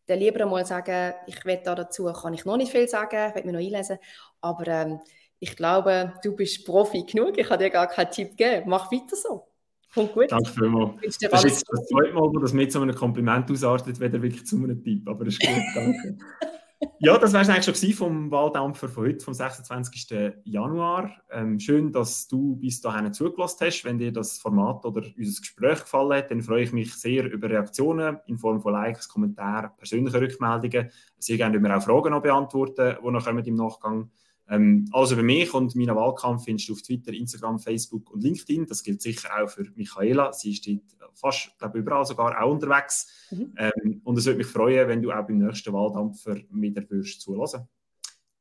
Dann 0.06 0.20
lieber 0.20 0.42
einmal 0.42 0.64
sagen, 0.64 1.14
ich 1.26 1.44
werde 1.44 1.64
da 1.64 1.74
dazu, 1.74 2.04
kann 2.12 2.34
ich 2.34 2.44
noch 2.44 2.56
nicht 2.56 2.70
viel 2.70 2.86
sagen, 2.86 3.30
ich 3.30 3.34
werde 3.34 3.46
mir 3.48 3.52
noch 3.54 3.66
einlesen. 3.66 3.98
Aber 4.42 4.68
ähm, 4.68 5.00
ich 5.40 5.56
glaube, 5.56 6.14
du 6.22 6.36
bist 6.36 6.64
Profi 6.64 7.02
genug. 7.02 7.36
Ich 7.36 7.48
kann 7.48 7.58
dir 7.58 7.70
gar 7.70 7.88
keinen 7.88 8.12
Tipp 8.12 8.36
geben. 8.36 8.68
Mach 8.68 8.92
weiter 8.92 9.16
so. 9.16 9.48
Kommt 9.94 10.12
gut. 10.12 10.30
Danke 10.30 10.50
vielmals. 10.50 11.18
Das 11.18 11.44
ist 11.44 11.50
jetzt 11.50 11.64
das 11.68 11.86
zweite 11.86 12.12
Mal, 12.12 12.22
wo 12.22 12.38
das 12.38 12.52
mit 12.52 12.72
so 12.72 12.80
einem 12.80 12.94
Kompliment 12.94 13.50
ausartet, 13.50 14.00
weder 14.00 14.20
wirklich 14.20 14.44
zu 14.44 14.56
einem 14.56 14.82
Tipp. 14.82 15.08
Aber 15.08 15.24
das 15.24 15.34
ist 15.34 15.40
gut, 15.40 15.62
danke. 15.74 16.18
ja, 16.98 17.16
das 17.16 17.32
war 17.32 17.42
es 17.42 17.48
eigentlich 17.48 17.76
schon 17.76 17.92
vom 17.92 18.30
Wahldampfer 18.30 18.88
von 18.88 19.04
heute, 19.04 19.24
vom 19.24 19.34
26. 19.34 20.34
Januar. 20.44 21.12
Ähm, 21.30 21.60
schön, 21.60 21.92
dass 21.92 22.26
du 22.26 22.56
bis 22.56 22.80
dahin 22.80 23.12
zugelassen 23.12 23.66
hast. 23.66 23.84
Wenn 23.84 23.98
dir 23.98 24.12
das 24.12 24.38
Format 24.38 24.84
oder 24.84 25.02
unser 25.16 25.40
Gespräch 25.40 25.80
gefallen 25.80 26.18
hat, 26.18 26.30
dann 26.30 26.42
freue 26.42 26.64
ich 26.64 26.72
mich 26.72 26.94
sehr 26.94 27.30
über 27.30 27.48
Reaktionen 27.48 28.18
in 28.26 28.38
Form 28.38 28.60
von 28.60 28.72
Likes, 28.72 29.08
Kommentaren, 29.08 29.70
persönlichen 29.76 30.16
Rückmeldungen. 30.16 30.90
Sehr 31.18 31.36
gerne 31.36 31.60
wir 31.60 31.76
auch 31.76 31.82
Fragen 31.82 32.10
noch 32.10 32.22
beantworten, 32.22 32.96
die 33.00 33.10
noch 33.10 33.24
kommen 33.24 33.44
im 33.44 33.54
Nachgang 33.54 33.92
kommen. 33.92 34.10
Ähm, 34.48 34.88
also 34.92 35.16
für 35.16 35.22
mich 35.22 35.52
und 35.54 35.74
meinen 35.74 35.96
Wahlkampf 35.96 36.44
findest 36.44 36.68
du 36.68 36.74
auf 36.74 36.82
Twitter, 36.82 37.12
Instagram, 37.12 37.58
Facebook 37.58 38.10
und 38.10 38.22
LinkedIn. 38.22 38.66
Das 38.66 38.82
gilt 38.82 39.00
sicher 39.00 39.30
auch 39.36 39.48
für 39.48 39.64
Michaela. 39.74 40.32
Sie 40.32 40.52
ist 40.52 40.68
fast, 41.14 41.56
glaube 41.58 41.78
überall 41.78 42.04
sogar 42.04 42.42
auch 42.42 42.50
unterwegs. 42.50 43.28
Mhm. 43.30 43.54
Ähm, 43.56 44.00
und 44.04 44.18
es 44.18 44.26
würde 44.26 44.38
mich 44.38 44.46
freuen, 44.46 44.88
wenn 44.88 45.02
du 45.02 45.12
auch 45.12 45.26
beim 45.26 45.38
nächsten 45.38 45.72
Wahldampfer 45.72 46.36
wieder 46.50 46.88
würdest 46.88 47.20
zuhören. 47.20 47.68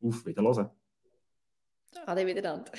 Auf 0.02 0.26
Wiederhören. 0.26 0.70
Ade 2.06 2.26
miteinander. 2.26 2.72